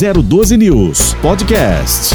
012 0.00 0.56
News 0.56 1.14
Podcast. 1.20 2.14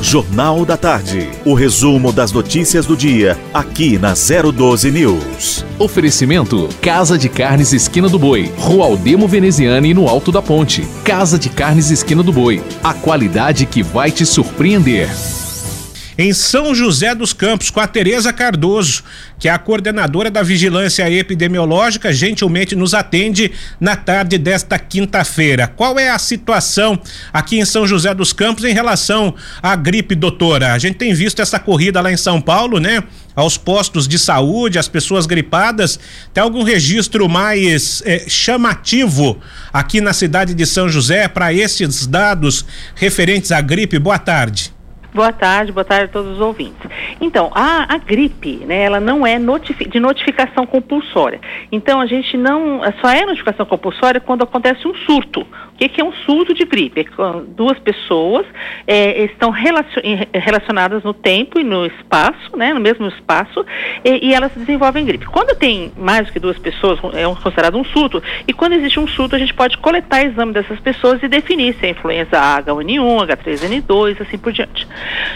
Jornal 0.00 0.64
da 0.64 0.78
Tarde. 0.78 1.28
O 1.44 1.52
resumo 1.52 2.10
das 2.10 2.32
notícias 2.32 2.86
do 2.86 2.96
dia, 2.96 3.38
aqui 3.52 3.98
na 3.98 4.14
012 4.14 4.90
News. 4.90 5.62
Oferecimento: 5.78 6.70
Casa 6.80 7.18
de 7.18 7.28
Carnes 7.28 7.74
Esquina 7.74 8.08
do 8.08 8.18
Boi, 8.18 8.50
Rua 8.56 8.86
Aldemo 8.86 9.28
Veneziane 9.28 9.92
no 9.92 10.08
Alto 10.08 10.32
da 10.32 10.40
Ponte. 10.40 10.88
Casa 11.04 11.38
de 11.38 11.50
Carnes 11.50 11.90
Esquina 11.90 12.22
do 12.22 12.32
Boi. 12.32 12.62
A 12.82 12.94
qualidade 12.94 13.66
que 13.66 13.82
vai 13.82 14.10
te 14.10 14.24
surpreender 14.24 15.10
em 16.16 16.32
São 16.32 16.74
José 16.74 17.14
dos 17.14 17.32
Campos, 17.32 17.70
com 17.70 17.80
a 17.80 17.86
Tereza 17.86 18.32
Cardoso, 18.32 19.02
que 19.38 19.48
é 19.48 19.50
a 19.50 19.58
coordenadora 19.58 20.30
da 20.30 20.42
Vigilância 20.42 21.10
Epidemiológica, 21.10 22.12
gentilmente 22.12 22.76
nos 22.76 22.94
atende 22.94 23.52
na 23.80 23.96
tarde 23.96 24.38
desta 24.38 24.78
quinta-feira. 24.78 25.66
Qual 25.66 25.98
é 25.98 26.10
a 26.10 26.18
situação 26.18 27.00
aqui 27.32 27.58
em 27.58 27.64
São 27.64 27.86
José 27.86 28.14
dos 28.14 28.32
Campos 28.32 28.64
em 28.64 28.72
relação 28.72 29.34
à 29.62 29.74
gripe, 29.74 30.14
doutora? 30.14 30.72
A 30.72 30.78
gente 30.78 30.96
tem 30.96 31.14
visto 31.14 31.40
essa 31.40 31.58
corrida 31.58 32.00
lá 32.00 32.12
em 32.12 32.16
São 32.16 32.40
Paulo, 32.40 32.78
né? 32.78 33.02
Aos 33.34 33.56
postos 33.56 34.06
de 34.06 34.18
saúde, 34.18 34.78
as 34.78 34.88
pessoas 34.88 35.24
gripadas. 35.24 35.98
Tem 36.34 36.42
algum 36.42 36.62
registro 36.62 37.28
mais 37.28 38.02
eh, 38.04 38.26
chamativo 38.28 39.40
aqui 39.72 40.02
na 40.02 40.12
cidade 40.12 40.52
de 40.52 40.66
São 40.66 40.86
José 40.88 41.26
para 41.28 41.52
esses 41.52 42.06
dados 42.06 42.66
referentes 42.94 43.50
à 43.50 43.60
gripe? 43.62 43.98
Boa 43.98 44.18
tarde. 44.18 44.72
Boa 45.14 45.30
tarde, 45.30 45.72
boa 45.72 45.84
tarde 45.84 46.06
a 46.06 46.08
todos 46.08 46.32
os 46.32 46.40
ouvintes. 46.40 46.88
Então, 47.20 47.50
a, 47.54 47.94
a 47.94 47.98
gripe, 47.98 48.64
né, 48.64 48.84
ela 48.84 48.98
não 48.98 49.26
é 49.26 49.38
notifi 49.38 49.86
de 49.86 50.00
notificação 50.00 50.64
compulsória. 50.64 51.38
Então, 51.70 52.00
a 52.00 52.06
gente 52.06 52.34
não. 52.38 52.80
Só 52.98 53.10
é 53.10 53.26
notificação 53.26 53.66
compulsória 53.66 54.22
quando 54.22 54.42
acontece 54.42 54.88
um 54.88 54.94
surto. 54.94 55.42
O 55.42 55.76
que, 55.76 55.88
que 55.88 56.00
é 56.00 56.04
um 56.04 56.12
surto 56.12 56.54
de 56.54 56.64
gripe? 56.64 57.00
É 57.00 57.04
quando 57.04 57.44
duas 57.46 57.78
pessoas 57.78 58.46
é, 58.86 59.24
estão 59.24 59.50
relacion 59.50 60.00
relacionadas 60.32 61.02
no 61.02 61.12
tempo 61.12 61.58
e 61.58 61.64
no 61.64 61.84
espaço, 61.84 62.56
né, 62.56 62.72
no 62.72 62.80
mesmo 62.80 63.06
espaço, 63.08 63.66
e, 64.04 64.28
e, 64.28 64.34
elas 64.34 64.52
desenvolvem 64.54 65.04
gripe. 65.04 65.26
Quando 65.26 65.56
tem 65.56 65.92
mais 65.96 66.26
do 66.26 66.32
que 66.32 66.38
duas 66.38 66.58
pessoas, 66.58 66.98
é 67.14 67.26
um, 67.26 67.34
considerado 67.34 67.76
um 67.76 67.84
surto, 67.84 68.22
e 68.46 68.52
quando 68.52 68.74
existe 68.74 68.98
um 69.00 69.06
surto, 69.06 69.34
a 69.34 69.38
gente 69.38 69.52
pode 69.52 69.76
coletar 69.78 70.24
exame 70.24 70.52
dessas 70.52 70.78
pessoas 70.80 71.22
e 71.22 71.28
definir 71.28 71.74
se 71.74 71.86
é 71.86 71.90
influenza 71.90 72.38
H1N1, 72.38 73.26
H3N2, 73.26 74.22
assim 74.22 74.38
por 74.38 74.52
diante. 74.52 74.86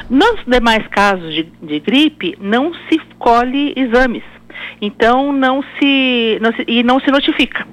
Nos 0.08 0.44
demais 0.46 0.86
casos 0.88 1.34
de, 1.34 1.44
de 1.62 1.80
gripe, 1.80 2.36
não 2.40 2.72
se 2.88 2.98
colhe 3.18 3.72
exames. 3.76 4.24
Então, 4.80 5.32
não 5.32 5.62
se, 5.78 6.38
não 6.40 6.52
se 6.52 6.64
e 6.66 6.82
não 6.82 7.00
se 7.00 7.10
notifica. 7.10 7.66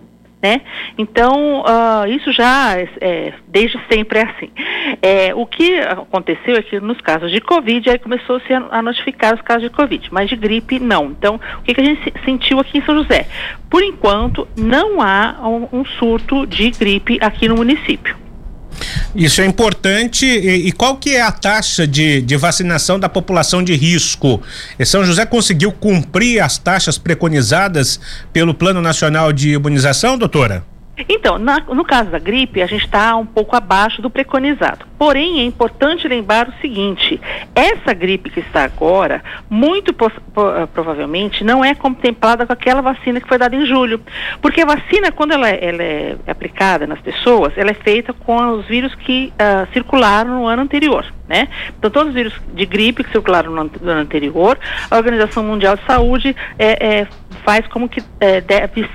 Né? 0.44 0.59
Então, 0.97 1.61
uh, 1.61 2.05
isso 2.05 2.33
já 2.33 2.75
é, 2.99 3.33
desde 3.47 3.80
sempre 3.89 4.19
é 4.19 4.23
assim. 4.23 4.52
É, 5.02 5.33
o 5.33 5.45
que 5.45 5.80
aconteceu 5.80 6.58
é 6.58 6.61
que 6.61 6.81
nos 6.81 6.99
casos 6.99 7.31
de 7.31 7.39
Covid, 7.39 7.89
aí 7.89 7.97
começou-se 7.97 8.53
a, 8.53 8.67
a, 8.69 8.81
notificar 8.81 9.33
os 9.33 9.41
casos 9.41 9.64
de 9.64 9.69
Covid, 9.69 10.09
mas 10.11 10.30
de 10.30 10.36
gripe 10.36 10.81
não. 10.81 11.05
Então, 11.05 11.39
o 11.59 11.61
que, 11.64 11.73
que, 11.73 11.80
a 11.80 11.86
gente 11.86 12.14
sentiu 12.25 12.59
aqui 12.59 12.77
em 12.77 12.81
São 12.83 12.94
José? 12.94 13.25
Por 13.69 13.81
enquanto, 13.81 14.45
não 14.58 15.02
há 15.02 15.38
um, 15.47 15.80
um 15.80 15.86
surto 15.86 16.45
de 16.45 16.71
gripe 16.71 17.17
aqui 17.21 17.47
no 17.47 17.55
município. 17.55 18.22
Isso 19.16 19.42
é 19.42 19.45
importante. 19.45 20.25
E, 20.25 20.67
e, 20.67 20.72
qual 20.72 20.97
que 20.97 21.16
é 21.16 21.22
a 21.22 21.31
taxa 21.31 21.86
de, 21.86 22.22
de 22.22 22.36
vacinação 22.36 23.00
da 23.00 23.08
população 23.08 23.64
de 23.64 23.75
risco? 23.75 24.42
E 24.78 24.86
São 24.86 25.03
José 25.03 25.25
conseguiu 25.25 25.72
cumprir 25.72 26.42
as 26.42 26.58
taxas 26.58 26.97
preconizadas 26.97 28.00
pelo 28.31 28.53
Plano 28.53 28.81
Nacional 28.81 29.31
de 29.31 29.53
Imunização, 29.53 30.17
doutora? 30.17 30.64
Então, 31.09 31.39
na, 31.39 31.59
no 31.59 31.83
caso 31.83 32.11
da 32.11 32.20
gripe, 32.20 32.61
a 32.61 32.67
gente 32.67 32.86
está 32.86 33.16
um 33.16 33.25
pouco 33.25 33.55
abaixo 33.55 34.02
do 34.02 34.09
preconizado. 34.09 34.86
Porém, 35.03 35.41
é 35.41 35.43
importante 35.43 36.07
lembrar 36.07 36.47
o 36.47 36.53
seguinte: 36.61 37.19
essa 37.53 37.93
gripe 37.93 38.29
que 38.29 38.39
está 38.39 38.63
agora, 38.63 39.21
muito 39.49 39.91
eh, 39.91 40.65
provavelmente, 40.73 41.43
não 41.43 41.64
é 41.64 41.75
contemplada 41.75 42.45
com 42.45 42.53
aquela 42.53 42.81
vacina 42.81 43.19
que 43.19 43.27
foi 43.27 43.37
dada 43.37 43.53
em 43.53 43.65
julho. 43.65 43.99
Porque 44.42 44.61
a 44.61 44.65
vacina, 44.65 45.11
quando 45.11 45.33
ela, 45.33 45.49
é, 45.49 45.59
ela 45.61 45.83
é 45.83 46.15
aplicada 46.25 46.87
nas 46.87 47.02
pessoas, 47.02 47.52
ela 47.58 47.71
é 47.71 47.73
feita 47.73 48.13
com 48.13 48.53
os 48.53 48.65
vírus 48.65 48.95
que 48.95 49.33
uh, 49.33 49.67
circularam 49.73 50.39
no 50.39 50.47
ano 50.47 50.61
anterior. 50.61 51.05
Né? 51.27 51.47
Então, 51.77 51.89
todos 51.89 52.09
os 52.09 52.13
vírus 52.13 52.33
de 52.53 52.65
gripe 52.65 53.03
que 53.03 53.11
circularam 53.11 53.52
no, 53.52 53.63
no 53.63 53.92
ano 53.92 54.02
anterior, 54.02 54.59
a 54.92 54.97
Organização 54.97 55.43
Mundial 55.43 55.75
de 55.77 55.83
Saúde 55.86 56.36
é, 56.59 56.99
é, 56.99 57.08
faz 57.43 57.65
como 57.67 57.87
que 57.87 58.03
é, 58.19 58.42
deve, 58.42 58.87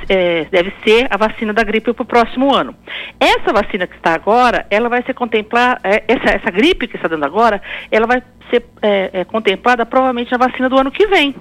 deve 0.51 0.73
ser 0.85 1.07
a 1.11 1.17
vacina 1.17 1.53
da 1.53 1.65
gripe 1.65 1.93
para 1.93 2.03
o 2.03 2.07
próximo 2.07 2.55
ano. 2.55 2.75
Essa 3.19 3.53
vacina 3.53 3.87
que 3.87 3.97
está 3.97 4.15
agora, 4.15 4.67
ela 4.71 4.89
vai 4.89 5.03
ser 5.03 5.15
contemplar, 5.15 5.81
é, 5.83 5.98
essa, 6.07 6.37
essa 6.37 6.51
gripe 6.51 6.87
que 6.87 6.97
está 6.97 7.09
dando 7.09 7.25
agora, 7.25 7.61
ela 7.91 8.07
vai 8.07 8.23
ser 8.51 8.65
é, 8.83 9.11
é, 9.13 9.25
contemplada 9.25 9.85
provavelmente 9.85 10.31
na 10.33 10.39
vacina 10.39 10.69
do 10.69 10.79
ano 10.79 10.91
que 10.91 11.07
vem. 11.07 11.35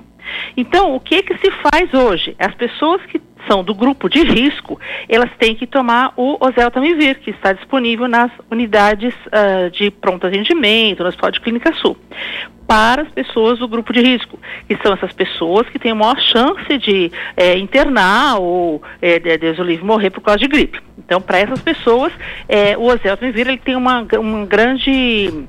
Então, 0.55 0.95
o 0.95 0.99
que 0.99 1.23
que 1.23 1.38
se 1.38 1.51
faz 1.51 1.93
hoje? 1.93 2.35
As 2.39 2.53
pessoas 2.55 3.01
que 3.05 3.21
são 3.47 3.63
do 3.63 3.73
grupo 3.73 4.09
de 4.09 4.21
risco, 4.23 4.79
elas 5.07 5.29
têm 5.39 5.55
que 5.55 5.65
tomar 5.65 6.13
o 6.17 6.38
oseltamivir, 6.39 7.19
que 7.19 7.31
está 7.31 7.53
disponível 7.53 8.07
nas 8.07 8.31
unidades 8.51 9.13
uh, 9.27 9.71
de 9.71 9.89
pronto 9.89 10.27
atendimento, 10.27 11.01
no 11.01 11.09
Hospital 11.09 11.31
de 11.31 11.41
Clínica 11.41 11.73
Sul, 11.75 11.97
para 12.67 13.03
as 13.03 13.09
pessoas 13.09 13.59
do 13.59 13.67
grupo 13.67 13.93
de 13.93 14.01
risco, 14.01 14.38
que 14.67 14.77
são 14.83 14.93
essas 14.93 15.13
pessoas 15.13 15.67
que 15.69 15.79
têm 15.79 15.93
maior 15.93 16.19
chance 16.19 16.77
de 16.77 17.11
é, 17.35 17.57
internar 17.57 18.39
ou, 18.39 18.81
é, 19.01 19.19
Deus 19.38 19.57
o 19.57 19.63
livre, 19.63 19.85
morrer 19.85 20.09
por 20.09 20.21
causa 20.21 20.39
de 20.39 20.47
gripe. 20.47 20.81
Então, 20.97 21.21
para 21.21 21.39
essas 21.39 21.61
pessoas, 21.61 22.11
é, 22.49 22.77
o 22.77 22.83
oseltamivir 22.83 23.47
ele 23.47 23.57
tem 23.57 23.77
uma, 23.77 24.05
um 24.19 24.45
grande 24.45 25.45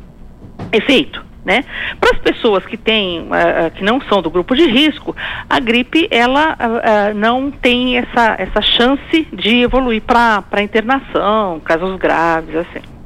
efeito 0.72 1.27
né? 1.48 1.64
Para 1.98 2.10
as 2.14 2.19
pessoas 2.19 2.66
que 2.66 2.76
têm, 2.76 3.22
uh, 3.22 3.70
que 3.75 3.82
não 3.82 4.03
são 4.03 4.20
do 4.20 4.28
grupo 4.28 4.54
de 4.54 4.66
risco, 4.66 5.16
a 5.48 5.59
gripe 5.59 6.06
ela 6.10 6.53
uh, 6.53 7.14
não 7.14 7.50
tem 7.50 7.97
essa, 7.97 8.36
essa 8.38 8.60
chance 8.60 9.26
de 9.32 9.62
evoluir 9.62 10.03
para 10.03 10.62
internação, 10.62 11.58
casos 11.60 11.97
graves, 11.97 12.54
assim. 12.54 12.97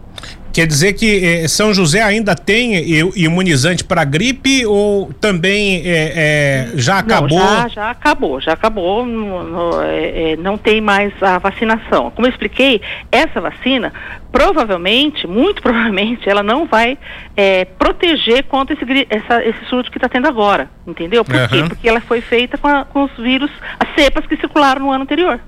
Quer 0.52 0.66
dizer 0.66 0.92
que 0.92 1.24
eh, 1.24 1.48
São 1.48 1.72
José 1.72 2.02
ainda 2.02 2.34
tem 2.34 2.74
imunizante 3.16 3.82
para 3.82 4.04
gripe 4.04 4.66
ou 4.66 5.10
também 5.14 5.82
eh, 5.84 6.12
eh, 6.14 6.70
já 6.74 6.98
acabou? 6.98 7.38
Não, 7.38 7.62
já, 7.62 7.68
já 7.68 7.90
acabou, 7.90 8.40
já 8.40 8.52
acabou, 8.52 9.06
no, 9.06 9.42
no, 9.42 9.82
é, 9.82 10.36
não 10.36 10.58
tem 10.58 10.80
mais 10.80 11.10
a 11.22 11.38
vacinação. 11.38 12.10
Como 12.10 12.26
eu 12.26 12.30
expliquei, 12.30 12.82
essa 13.10 13.40
vacina 13.40 13.92
provavelmente, 14.30 15.26
muito 15.26 15.60
provavelmente, 15.62 16.28
ela 16.28 16.42
não 16.42 16.66
vai 16.66 16.98
é, 17.36 17.64
proteger 17.64 18.44
contra 18.44 18.74
esse, 18.74 19.06
essa, 19.08 19.44
esse 19.44 19.64
surto 19.68 19.90
que 19.90 19.98
está 19.98 20.08
tendo 20.08 20.26
agora, 20.26 20.68
entendeu? 20.86 21.24
Por 21.24 21.34
uhum. 21.34 21.48
quê? 21.48 21.64
Porque 21.68 21.88
ela 21.88 22.00
foi 22.00 22.20
feita 22.20 22.58
com, 22.58 22.68
a, 22.68 22.84
com 22.84 23.04
os 23.04 23.16
vírus, 23.16 23.50
as 23.78 23.94
cepas 23.94 24.26
que 24.26 24.36
circularam 24.36 24.82
no 24.82 24.90
ano 24.90 25.04
anterior. 25.04 25.40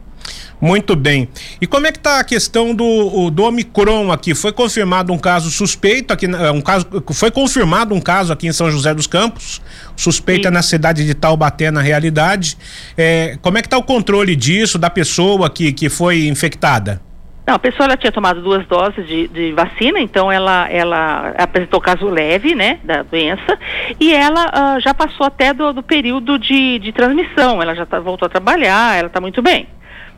Muito 0.60 0.96
bem. 0.96 1.28
E 1.60 1.66
como 1.66 1.86
é 1.86 1.92
que 1.92 1.98
está 1.98 2.20
a 2.20 2.24
questão 2.24 2.74
do, 2.74 3.30
do 3.30 3.42
Omicron 3.44 4.10
aqui? 4.10 4.34
Foi 4.34 4.52
confirmado 4.52 5.12
um 5.12 5.18
caso 5.18 5.50
suspeito 5.50 6.12
aqui, 6.12 6.26
um 6.26 6.60
caso, 6.60 6.86
foi 7.12 7.30
confirmado 7.30 7.94
um 7.94 8.00
caso 8.00 8.32
aqui 8.32 8.46
em 8.46 8.52
São 8.52 8.70
José 8.70 8.94
dos 8.94 9.06
Campos, 9.06 9.60
suspeita 9.96 10.48
Sim. 10.48 10.54
na 10.54 10.62
cidade 10.62 11.04
de 11.04 11.14
Taubaté, 11.14 11.70
na 11.70 11.82
realidade. 11.82 12.56
É, 12.96 13.36
como 13.42 13.58
é 13.58 13.60
que 13.60 13.66
está 13.66 13.76
o 13.76 13.82
controle 13.82 14.34
disso, 14.34 14.78
da 14.78 14.88
pessoa 14.88 15.50
que, 15.50 15.72
que 15.72 15.88
foi 15.88 16.28
infectada? 16.28 17.00
Não, 17.46 17.56
a 17.56 17.58
pessoa 17.58 17.84
ela 17.84 17.96
tinha 17.96 18.10
tomado 18.10 18.40
duas 18.40 18.66
doses 18.66 19.06
de, 19.06 19.28
de, 19.28 19.52
vacina, 19.52 20.00
então 20.00 20.32
ela, 20.32 20.66
ela 20.70 21.34
apresentou 21.36 21.78
caso 21.78 22.06
leve, 22.06 22.54
né, 22.54 22.78
da 22.82 23.02
doença, 23.02 23.58
e 24.00 24.14
ela 24.14 24.46
uh, 24.46 24.80
já 24.80 24.94
passou 24.94 25.26
até 25.26 25.52
do, 25.52 25.74
do 25.74 25.82
período 25.82 26.38
de, 26.38 26.78
de 26.78 26.90
transmissão, 26.90 27.60
ela 27.60 27.74
já 27.74 27.84
tá, 27.84 28.00
voltou 28.00 28.24
a 28.24 28.30
trabalhar, 28.30 28.96
ela 28.96 29.08
está 29.08 29.20
muito 29.20 29.42
bem. 29.42 29.68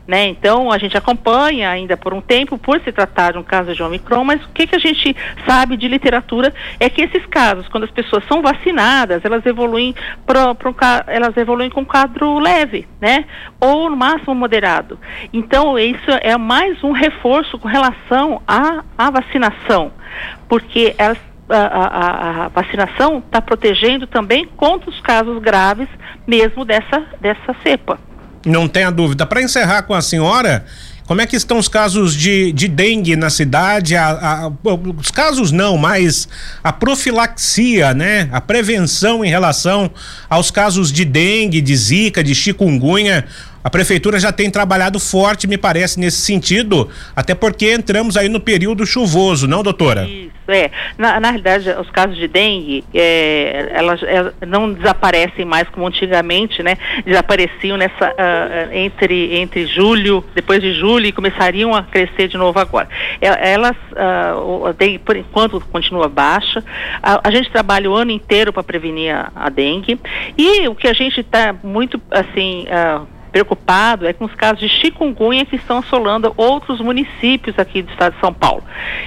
Né? 0.07 0.27
Então, 0.27 0.71
a 0.71 0.77
gente 0.77 0.97
acompanha 0.97 1.69
ainda 1.69 1.97
por 1.97 2.13
um 2.13 2.21
tempo, 2.21 2.57
por 2.57 2.79
se 2.79 2.93
tratar 2.93 3.33
de 3.33 3.39
um 3.39 3.43
caso 3.43 3.75
de 3.75 3.83
Omicron, 3.83 4.23
mas 4.23 4.41
o 4.45 4.49
que, 4.49 4.65
que 4.65 4.75
a 4.75 4.79
gente 4.79 5.13
sabe 5.45 5.75
de 5.75 5.85
literatura 5.85 6.53
é 6.79 6.89
que 6.89 7.01
esses 7.01 7.25
casos, 7.25 7.67
quando 7.67 7.83
as 7.83 7.91
pessoas 7.91 8.23
são 8.25 8.41
vacinadas, 8.41 9.25
elas 9.25 9.45
evoluem, 9.45 9.93
pro, 10.25 10.55
pro, 10.55 10.73
elas 11.07 11.35
evoluem 11.35 11.69
com 11.69 11.85
quadro 11.85 12.39
leve, 12.39 12.87
né? 13.01 13.25
Ou 13.59 13.89
no 13.89 13.97
máximo 13.97 14.33
moderado. 14.33 14.97
Então, 15.33 15.77
isso 15.77 16.09
é 16.21 16.37
mais 16.37 16.81
um 16.85 16.93
reforço 16.93 17.59
com 17.59 17.67
relação 17.67 18.41
à, 18.47 18.85
à 18.97 19.09
vacinação, 19.11 19.91
porque 20.47 20.95
elas 20.97 21.17
a, 21.49 21.55
a, 21.55 22.45
a, 22.45 22.47
vacinação 22.49 23.19
está 23.19 23.41
protegendo 23.41 24.05
também 24.05 24.45
contra 24.45 24.89
os 24.89 24.99
casos 24.99 25.41
graves 25.41 25.87
mesmo 26.25 26.65
dessa, 26.65 27.05
dessa 27.21 27.55
cepa. 27.63 27.97
Não 28.45 28.67
tenha 28.67 28.91
dúvida. 28.91 29.25
Para 29.25 29.41
encerrar 29.41 29.83
com 29.83 29.93
a 29.93 30.01
senhora, 30.01 30.65
como 31.07 31.21
é 31.21 31.25
que 31.25 31.37
estão 31.37 31.57
os 31.57 31.69
casos 31.69 32.13
de, 32.13 32.51
de 32.51 32.67
dengue 32.67 33.15
na 33.15 33.29
cidade? 33.29 33.95
A, 33.95 34.09
a, 34.09 34.51
os 34.97 35.09
casos 35.09 35.53
não, 35.53 35.77
mas 35.77 36.27
a 36.61 36.73
profilaxia, 36.73 37.93
né? 37.93 38.27
A 38.29 38.41
prevenção 38.41 39.23
em 39.23 39.29
relação 39.29 39.89
aos 40.29 40.51
casos 40.51 40.91
de 40.91 41.05
dengue, 41.05 41.61
de 41.61 41.75
zika, 41.77 42.21
de 42.21 42.35
chikungunya. 42.35 43.25
A 43.63 43.69
prefeitura 43.69 44.19
já 44.19 44.31
tem 44.31 44.49
trabalhado 44.49 44.99
forte, 44.99 45.47
me 45.47 45.57
parece, 45.57 45.99
nesse 45.99 46.21
sentido, 46.21 46.89
até 47.15 47.35
porque 47.35 47.73
entramos 47.73 48.15
aí 48.15 48.29
no 48.29 48.39
período 48.39 48.85
chuvoso, 48.85 49.47
não, 49.47 49.63
doutora? 49.63 50.07
Isso, 50.07 50.31
é. 50.47 50.71
Na, 50.97 51.19
na 51.19 51.31
realidade, 51.31 51.69
os 51.69 51.89
casos 51.89 52.15
de 52.15 52.27
dengue, 52.27 52.83
é, 52.93 53.71
elas, 53.73 54.01
elas, 54.03 54.33
não 54.47 54.71
desaparecem 54.71 55.43
mais 55.43 55.67
como 55.69 55.85
antigamente, 55.85 56.63
né? 56.63 56.77
Desapareciam 57.05 57.77
nessa 57.77 58.09
uh, 58.09 58.73
entre 58.73 59.35
entre 59.37 59.67
julho, 59.67 60.23
depois 60.33 60.61
de 60.61 60.73
julho 60.73 61.05
e 61.05 61.11
começariam 61.11 61.75
a 61.75 61.83
crescer 61.83 62.27
de 62.27 62.37
novo 62.37 62.59
agora. 62.59 62.87
Elas, 63.19 63.75
uh, 63.91 64.73
dengue, 64.73 64.99
por 64.99 65.17
enquanto, 65.17 65.59
continua 65.59 66.07
baixa. 66.07 66.63
A, 67.03 67.27
a 67.27 67.31
gente 67.31 67.51
trabalha 67.51 67.89
o 67.89 67.93
ano 67.93 68.11
inteiro 68.11 68.53
para 68.53 68.63
prevenir 68.63 69.13
a, 69.13 69.31
a, 69.35 69.49
dengue 69.49 69.99
e 70.37 70.67
o 70.67 70.75
que 70.75 70.87
a 70.87 70.93
gente 70.93 71.19
está 71.19 71.53
muito 71.63 71.99
assim 72.11 72.65
uh, 72.67 73.16
preocupado 73.31 74.07
é 74.07 74.13
com 74.13 74.25
os 74.25 74.33
casos 74.33 74.59
de 74.59 74.69
chikungunya 74.69 75.45
que 75.45 75.55
estão 75.55 75.79
assolando 75.79 76.33
outros 76.37 76.79
municípios 76.79 77.57
aqui 77.59 77.81
do 77.81 77.91
estado 77.91 78.13
de 78.13 78.19
São 78.19 78.33
Paulo. 78.33 78.63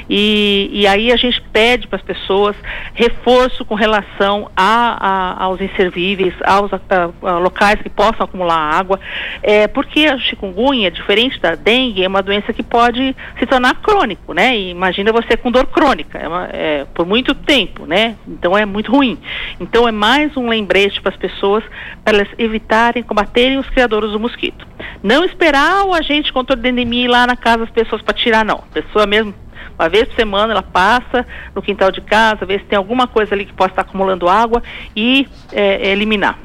E, 0.08 0.70
e 0.72 0.86
aí 0.86 1.12
a 1.12 1.16
gente 1.16 1.40
pede 1.52 1.86
para 1.86 1.96
as 1.96 2.02
pessoas 2.02 2.56
reforço 2.94 3.64
com 3.64 3.74
relação 3.74 4.50
a, 4.56 5.38
a 5.38 5.44
aos 5.44 5.60
inservíveis, 5.60 6.34
aos 6.44 6.72
a, 6.72 6.80
a, 7.22 7.38
locais 7.38 7.80
que 7.80 7.88
possam 7.88 8.24
acumular 8.24 8.56
água, 8.56 9.00
é, 9.42 9.66
porque 9.66 10.06
a 10.06 10.18
chikungunya, 10.18 10.90
diferente 10.90 11.40
da 11.40 11.54
dengue, 11.54 12.04
é 12.04 12.08
uma 12.08 12.22
doença 12.22 12.52
que 12.52 12.62
pode 12.62 13.14
se 13.38 13.46
tornar 13.46 13.74
crônico, 13.76 14.32
né? 14.32 14.56
E 14.56 14.70
imagina 14.70 15.12
você 15.12 15.36
com 15.36 15.50
dor 15.50 15.66
crônica, 15.66 16.18
é 16.18 16.28
uma, 16.28 16.48
é, 16.52 16.86
por 16.94 17.06
muito 17.06 17.34
tempo, 17.34 17.86
né? 17.86 18.16
Então 18.26 18.56
é 18.56 18.64
muito 18.64 18.92
ruim. 18.92 19.18
Então 19.58 19.88
é 19.88 19.92
mais 19.92 20.36
um 20.36 20.48
lembrete 20.48 21.00
para 21.00 21.10
as 21.10 21.16
pessoas 21.16 21.64
para 22.04 22.18
elas 22.18 22.28
evitarem, 22.38 23.02
combaterem 23.02 23.58
os 23.58 23.68
criadores 23.68 24.09
do 24.12 24.20
mosquito. 24.20 24.66
Não 25.02 25.24
esperar 25.24 25.84
o 25.84 25.94
agente 25.94 26.32
controle 26.32 26.62
de 26.62 26.68
endemia 26.68 27.04
ir 27.04 27.08
lá 27.08 27.26
na 27.26 27.36
casa 27.36 27.58
das 27.58 27.70
pessoas 27.70 28.02
para 28.02 28.14
tirar, 28.14 28.44
não. 28.44 28.56
A 28.56 28.74
pessoa 28.74 29.06
mesmo, 29.06 29.34
uma 29.78 29.88
vez 29.88 30.08
por 30.08 30.16
semana, 30.16 30.52
ela 30.52 30.62
passa 30.62 31.26
no 31.54 31.62
quintal 31.62 31.90
de 31.90 32.00
casa, 32.00 32.44
vê 32.44 32.58
se 32.58 32.64
tem 32.64 32.76
alguma 32.76 33.06
coisa 33.06 33.34
ali 33.34 33.44
que 33.44 33.52
possa 33.52 33.70
estar 33.70 33.82
acumulando 33.82 34.28
água 34.28 34.62
e 34.94 35.26
é, 35.52 35.90
eliminar. 35.90 36.38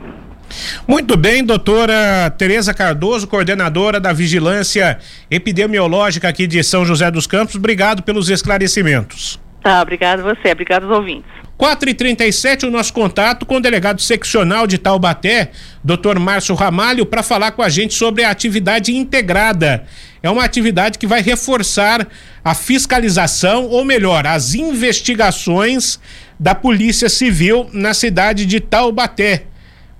Muito 0.88 1.18
bem, 1.18 1.44
doutora 1.44 2.30
Tereza 2.38 2.74
Cardoso, 2.74 3.28
coordenadora 3.28 4.00
da 4.00 4.14
Vigilância 4.14 5.00
Epidemiológica 5.30 6.30
aqui 6.30 6.48
de 6.48 6.64
São 6.64 6.86
José 6.86 7.10
dos 7.10 7.28
Campos. 7.28 7.56
Obrigado 7.56 8.04
pelos 8.04 8.30
esclarecimentos. 8.30 9.40
Tá, 9.62 9.82
obrigado 9.82 10.22
você, 10.22 10.52
obrigado 10.52 10.84
aos 10.84 10.96
ouvintes. 10.96 11.35
4 11.58 11.90
e 11.90 11.94
37 11.94 12.66
o 12.66 12.72
nosso 12.72 12.92
contato 12.92 13.46
com 13.46 13.56
o 13.58 13.62
delegado 13.62 14.02
seccional 14.02 14.68
de 14.68 14.78
Taubaté, 14.78 15.52
Dr. 15.84 16.20
Márcio 16.20 16.54
Ramalho, 16.54 17.06
para 17.06 17.24
falar 17.24 17.52
com 17.52 17.62
a 17.62 17.70
gente 17.70 17.94
sobre 17.94 18.24
a 18.24 18.30
atividade 18.30 18.94
integrada. 18.94 19.86
É 20.22 20.30
uma 20.30 20.44
atividade 20.44 21.00
que 21.00 21.08
vai 21.08 21.22
reforçar 21.22 22.08
a 22.44 22.54
fiscalização, 22.54 23.68
ou 23.68 23.86
melhor, 23.86 24.28
as 24.28 24.54
investigações 24.54 25.98
da 26.38 26.54
Polícia 26.54 27.08
Civil 27.08 27.70
na 27.72 27.94
cidade 27.94 28.46
de 28.46 28.60
Taubaté. 28.60 29.46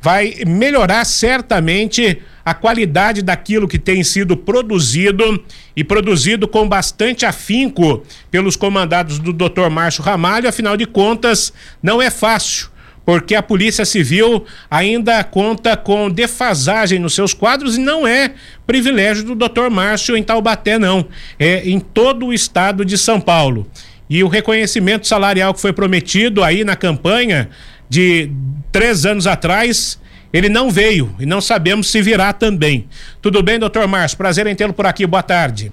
Vai 0.06 0.36
melhorar 0.46 1.04
certamente 1.04 2.22
a 2.46 2.54
qualidade 2.54 3.24
daquilo 3.24 3.68
que 3.68 3.80
tem 3.80 4.04
sido 4.04 4.38
produzido 4.38 5.44
e 5.76 5.84
produzido 5.84 6.48
com 6.48 6.70
bastante 6.70 7.26
afinco 7.26 8.04
pelos 8.30 8.56
comandados 8.56 9.18
do 9.18 9.34
Dr. 9.34 9.68
Márcio 9.72 10.04
Ramalho, 10.04 10.48
afinal 10.48 10.78
de 10.78 10.86
contas, 10.86 11.52
não 11.82 12.00
é 12.00 12.12
fácil 12.12 12.70
porque 13.04 13.34
a 13.34 13.42
Polícia 13.42 13.84
Civil 13.84 14.46
ainda 14.70 15.24
conta 15.24 15.76
com 15.76 16.08
defasagem 16.08 17.00
nos 17.00 17.16
seus 17.16 17.34
quadros 17.34 17.76
e 17.76 17.80
não 17.80 18.06
é 18.06 18.34
privilégio 18.68 19.24
do 19.24 19.34
Dr. 19.34 19.72
Márcio 19.72 20.16
em 20.16 20.22
Taubaté, 20.22 20.78
não. 20.78 21.08
É 21.40 21.68
em 21.68 21.80
todo 21.80 22.28
o 22.28 22.34
estado 22.34 22.86
de 22.86 22.96
São 22.96 23.20
Paulo. 23.20 23.68
E 24.08 24.24
o 24.24 24.28
reconhecimento 24.28 25.08
salarial 25.08 25.52
que 25.52 25.62
foi 25.62 25.74
prometido 25.74 26.44
aí 26.44 26.64
na 26.64 26.76
campanha 26.76 27.50
de 27.90 28.30
três 28.72 29.06
anos 29.06 29.28
atrás 29.28 30.00
ele 30.36 30.50
não 30.50 30.70
veio 30.70 31.16
e 31.18 31.26
não 31.26 31.40
sabemos 31.40 31.90
se 31.90 32.02
virá 32.02 32.34
também. 32.34 32.88
Tudo 33.22 33.42
bem, 33.42 33.58
doutor 33.58 33.88
Márcio? 33.88 34.18
Prazer 34.18 34.46
em 34.48 34.54
tê-lo 34.54 34.74
por 34.74 34.86
aqui. 34.86 35.08
Boa 35.08 35.24
tarde. 35.24 35.72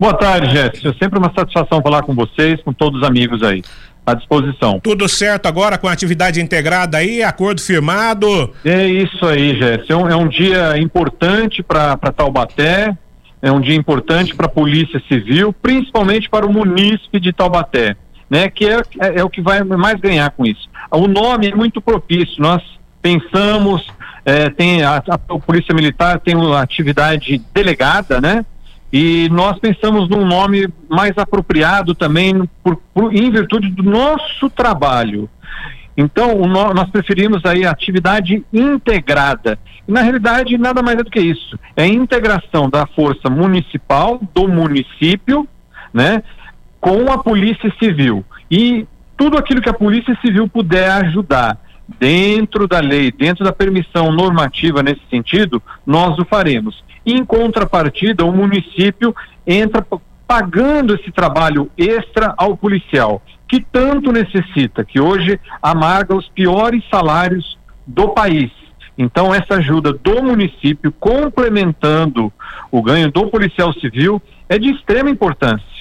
Boa 0.00 0.14
tarde, 0.14 0.50
Jéssica. 0.50 0.88
É 0.88 0.94
sempre 0.94 1.18
uma 1.18 1.30
satisfação 1.32 1.82
falar 1.82 2.02
com 2.02 2.14
vocês, 2.14 2.60
com 2.62 2.72
todos 2.72 3.02
os 3.02 3.06
amigos 3.06 3.42
aí. 3.42 3.62
À 4.04 4.14
disposição. 4.14 4.80
Tudo 4.80 5.06
certo 5.08 5.46
agora 5.46 5.76
com 5.76 5.86
a 5.86 5.92
atividade 5.92 6.40
integrada 6.40 6.96
aí, 6.96 7.22
acordo 7.22 7.60
firmado? 7.60 8.52
É 8.64 8.84
isso 8.86 9.24
aí, 9.26 9.56
Jéssica. 9.58 9.92
É 9.92 9.96
um, 9.96 10.08
é 10.08 10.16
um 10.16 10.26
dia 10.26 10.78
importante 10.78 11.62
para 11.62 11.96
Taubaté, 11.96 12.96
é 13.42 13.52
um 13.52 13.60
dia 13.60 13.76
importante 13.76 14.34
para 14.34 14.46
a 14.46 14.48
Polícia 14.48 15.00
Civil, 15.06 15.52
principalmente 15.52 16.30
para 16.30 16.46
o 16.46 16.52
munícipe 16.52 17.20
de 17.20 17.32
Taubaté, 17.32 17.94
né? 18.28 18.48
Que 18.48 18.66
é, 18.66 18.82
é, 19.00 19.20
é 19.20 19.24
o 19.24 19.28
que 19.28 19.42
vai 19.42 19.62
mais 19.62 20.00
ganhar 20.00 20.30
com 20.30 20.46
isso. 20.46 20.68
O 20.92 21.08
nome 21.08 21.48
é 21.48 21.54
muito 21.54 21.80
propício. 21.80 22.34
Nós 22.38 22.62
pensamos, 23.00 23.86
é, 24.24 24.50
tem 24.50 24.82
a, 24.82 25.02
a, 25.08 25.18
Polícia 25.18 25.74
Militar 25.74 26.20
tem 26.20 26.36
uma 26.36 26.60
atividade 26.60 27.40
delegada, 27.52 28.20
né? 28.20 28.44
E 28.92 29.26
nós 29.30 29.58
pensamos 29.58 30.06
num 30.08 30.26
nome 30.26 30.68
mais 30.88 31.16
apropriado 31.16 31.94
também 31.94 32.48
por, 32.62 32.76
por, 32.92 33.14
em 33.14 33.30
virtude 33.30 33.70
do 33.70 33.82
nosso 33.82 34.50
trabalho. 34.50 35.30
Então, 35.96 36.36
o, 36.36 36.46
nós 36.46 36.90
preferimos 36.90 37.42
aí 37.46 37.64
a 37.64 37.70
atividade 37.70 38.44
integrada. 38.52 39.58
E, 39.88 39.92
na 39.92 40.02
realidade, 40.02 40.58
nada 40.58 40.82
mais 40.82 40.98
é 40.98 41.02
do 41.02 41.10
que 41.10 41.20
isso. 41.20 41.58
É 41.74 41.84
a 41.84 41.88
integração 41.88 42.68
da 42.68 42.86
força 42.86 43.30
municipal, 43.30 44.20
do 44.34 44.46
município, 44.46 45.48
né, 45.92 46.22
com 46.78 47.10
a 47.10 47.16
Polícia 47.16 47.72
Civil. 47.78 48.22
E 48.50 48.86
tudo 49.22 49.38
aquilo 49.38 49.62
que 49.62 49.68
a 49.68 49.72
Polícia 49.72 50.18
Civil 50.20 50.48
puder 50.48 50.90
ajudar 50.90 51.56
dentro 51.96 52.66
da 52.66 52.80
lei, 52.80 53.12
dentro 53.12 53.44
da 53.44 53.52
permissão 53.52 54.10
normativa 54.10 54.82
nesse 54.82 55.02
sentido, 55.08 55.62
nós 55.86 56.18
o 56.18 56.24
faremos. 56.24 56.82
Em 57.06 57.24
contrapartida, 57.24 58.24
o 58.24 58.32
município 58.32 59.14
entra 59.46 59.86
pagando 60.26 60.96
esse 60.96 61.12
trabalho 61.12 61.70
extra 61.78 62.34
ao 62.36 62.56
policial, 62.56 63.22
que 63.46 63.60
tanto 63.60 64.10
necessita, 64.10 64.84
que 64.84 64.98
hoje 64.98 65.38
amarga 65.62 66.16
os 66.16 66.28
piores 66.28 66.82
salários 66.90 67.56
do 67.86 68.08
país. 68.08 68.50
Então, 68.98 69.32
essa 69.32 69.54
ajuda 69.54 69.92
do 69.92 70.20
município, 70.20 70.90
complementando 70.98 72.32
o 72.72 72.82
ganho 72.82 73.08
do 73.08 73.28
policial 73.28 73.72
civil, 73.74 74.20
é 74.48 74.58
de 74.58 74.68
extrema 74.72 75.10
importância. 75.10 75.71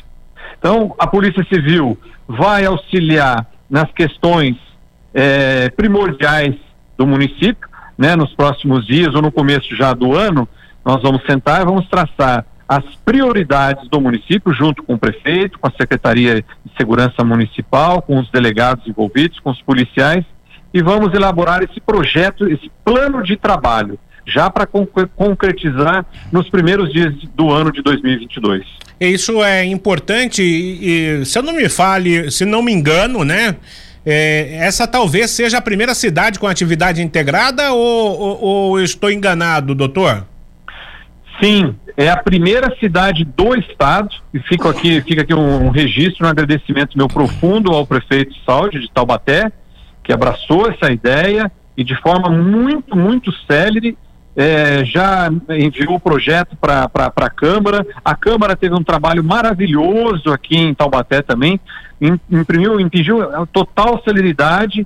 Então, 0.61 0.95
a 0.99 1.07
Polícia 1.07 1.43
Civil 1.51 1.97
vai 2.27 2.65
auxiliar 2.65 3.47
nas 3.67 3.91
questões 3.93 4.55
é, 5.11 5.71
primordiais 5.71 6.53
do 6.95 7.07
município, 7.07 7.67
né? 7.97 8.15
Nos 8.15 8.31
próximos 8.35 8.85
dias 8.85 9.15
ou 9.15 9.23
no 9.23 9.31
começo 9.31 9.75
já 9.75 9.91
do 9.91 10.15
ano, 10.15 10.47
nós 10.85 11.01
vamos 11.01 11.23
sentar 11.25 11.63
e 11.63 11.65
vamos 11.65 11.89
traçar 11.89 12.45
as 12.69 12.85
prioridades 13.03 13.89
do 13.89 13.99
município, 13.99 14.53
junto 14.53 14.83
com 14.83 14.93
o 14.93 14.99
prefeito, 14.99 15.57
com 15.57 15.67
a 15.67 15.71
Secretaria 15.71 16.35
de 16.35 16.77
Segurança 16.77 17.23
Municipal, 17.23 18.03
com 18.03 18.19
os 18.19 18.29
delegados 18.29 18.87
envolvidos, 18.87 19.39
com 19.39 19.49
os 19.49 19.61
policiais, 19.63 20.23
e 20.71 20.79
vamos 20.79 21.11
elaborar 21.15 21.63
esse 21.63 21.81
projeto, 21.81 22.47
esse 22.47 22.71
plano 22.85 23.23
de 23.23 23.35
trabalho, 23.35 23.99
já 24.25 24.49
para 24.49 24.67
concretizar 24.67 26.05
nos 26.31 26.49
primeiros 26.49 26.91
dias 26.91 27.13
do 27.35 27.49
ano 27.49 27.71
de 27.71 27.81
2022. 27.81 28.65
Isso 28.99 29.43
é 29.43 29.65
importante 29.65 30.43
e, 30.43 31.25
se 31.25 31.37
eu 31.39 31.43
não 31.43 31.53
me 31.53 31.67
fale, 31.67 32.29
se 32.29 32.45
não 32.45 32.61
me 32.61 32.71
engano, 32.71 33.23
né? 33.23 33.55
É, 34.05 34.57
essa 34.57 34.87
talvez 34.87 35.29
seja 35.31 35.57
a 35.57 35.61
primeira 35.61 35.93
cidade 35.93 36.39
com 36.39 36.47
atividade 36.47 37.01
integrada 37.01 37.71
ou, 37.71 38.19
ou, 38.19 38.41
ou, 38.41 38.81
estou 38.81 39.11
enganado, 39.11 39.75
doutor? 39.75 40.25
Sim, 41.41 41.75
é 41.97 42.09
a 42.09 42.17
primeira 42.17 42.75
cidade 42.79 43.23
do 43.23 43.55
estado 43.55 44.09
e 44.33 44.39
fico 44.39 44.67
aqui, 44.67 45.01
fica 45.01 45.21
aqui 45.21 45.33
um, 45.33 45.67
um 45.67 45.69
registro, 45.69 46.25
um 46.25 46.29
agradecimento 46.29 46.97
meu 46.97 47.07
profundo 47.07 47.71
ao 47.71 47.85
prefeito 47.85 48.33
de 48.33 48.43
saúde 48.43 48.79
de 48.79 48.91
Taubaté, 48.91 49.51
que 50.03 50.11
abraçou 50.11 50.69
essa 50.69 50.91
ideia 50.91 51.51
e 51.75 51.83
de 51.83 51.95
forma 52.01 52.29
muito, 52.29 52.95
muito 52.95 53.31
célere 53.45 53.97
é, 54.35 54.83
já 54.85 55.29
enviou 55.49 55.95
o 55.95 55.99
projeto 55.99 56.55
para 56.55 56.89
a 56.95 57.29
Câmara. 57.29 57.85
A 58.03 58.15
Câmara 58.15 58.55
teve 58.55 58.75
um 58.75 58.83
trabalho 58.83 59.23
maravilhoso 59.23 60.31
aqui 60.31 60.57
em 60.57 60.73
Taubaté 60.73 61.21
também, 61.21 61.59
imprimiu, 62.29 62.79
impediu 62.79 63.19
total 63.51 64.01
celeridade 64.03 64.85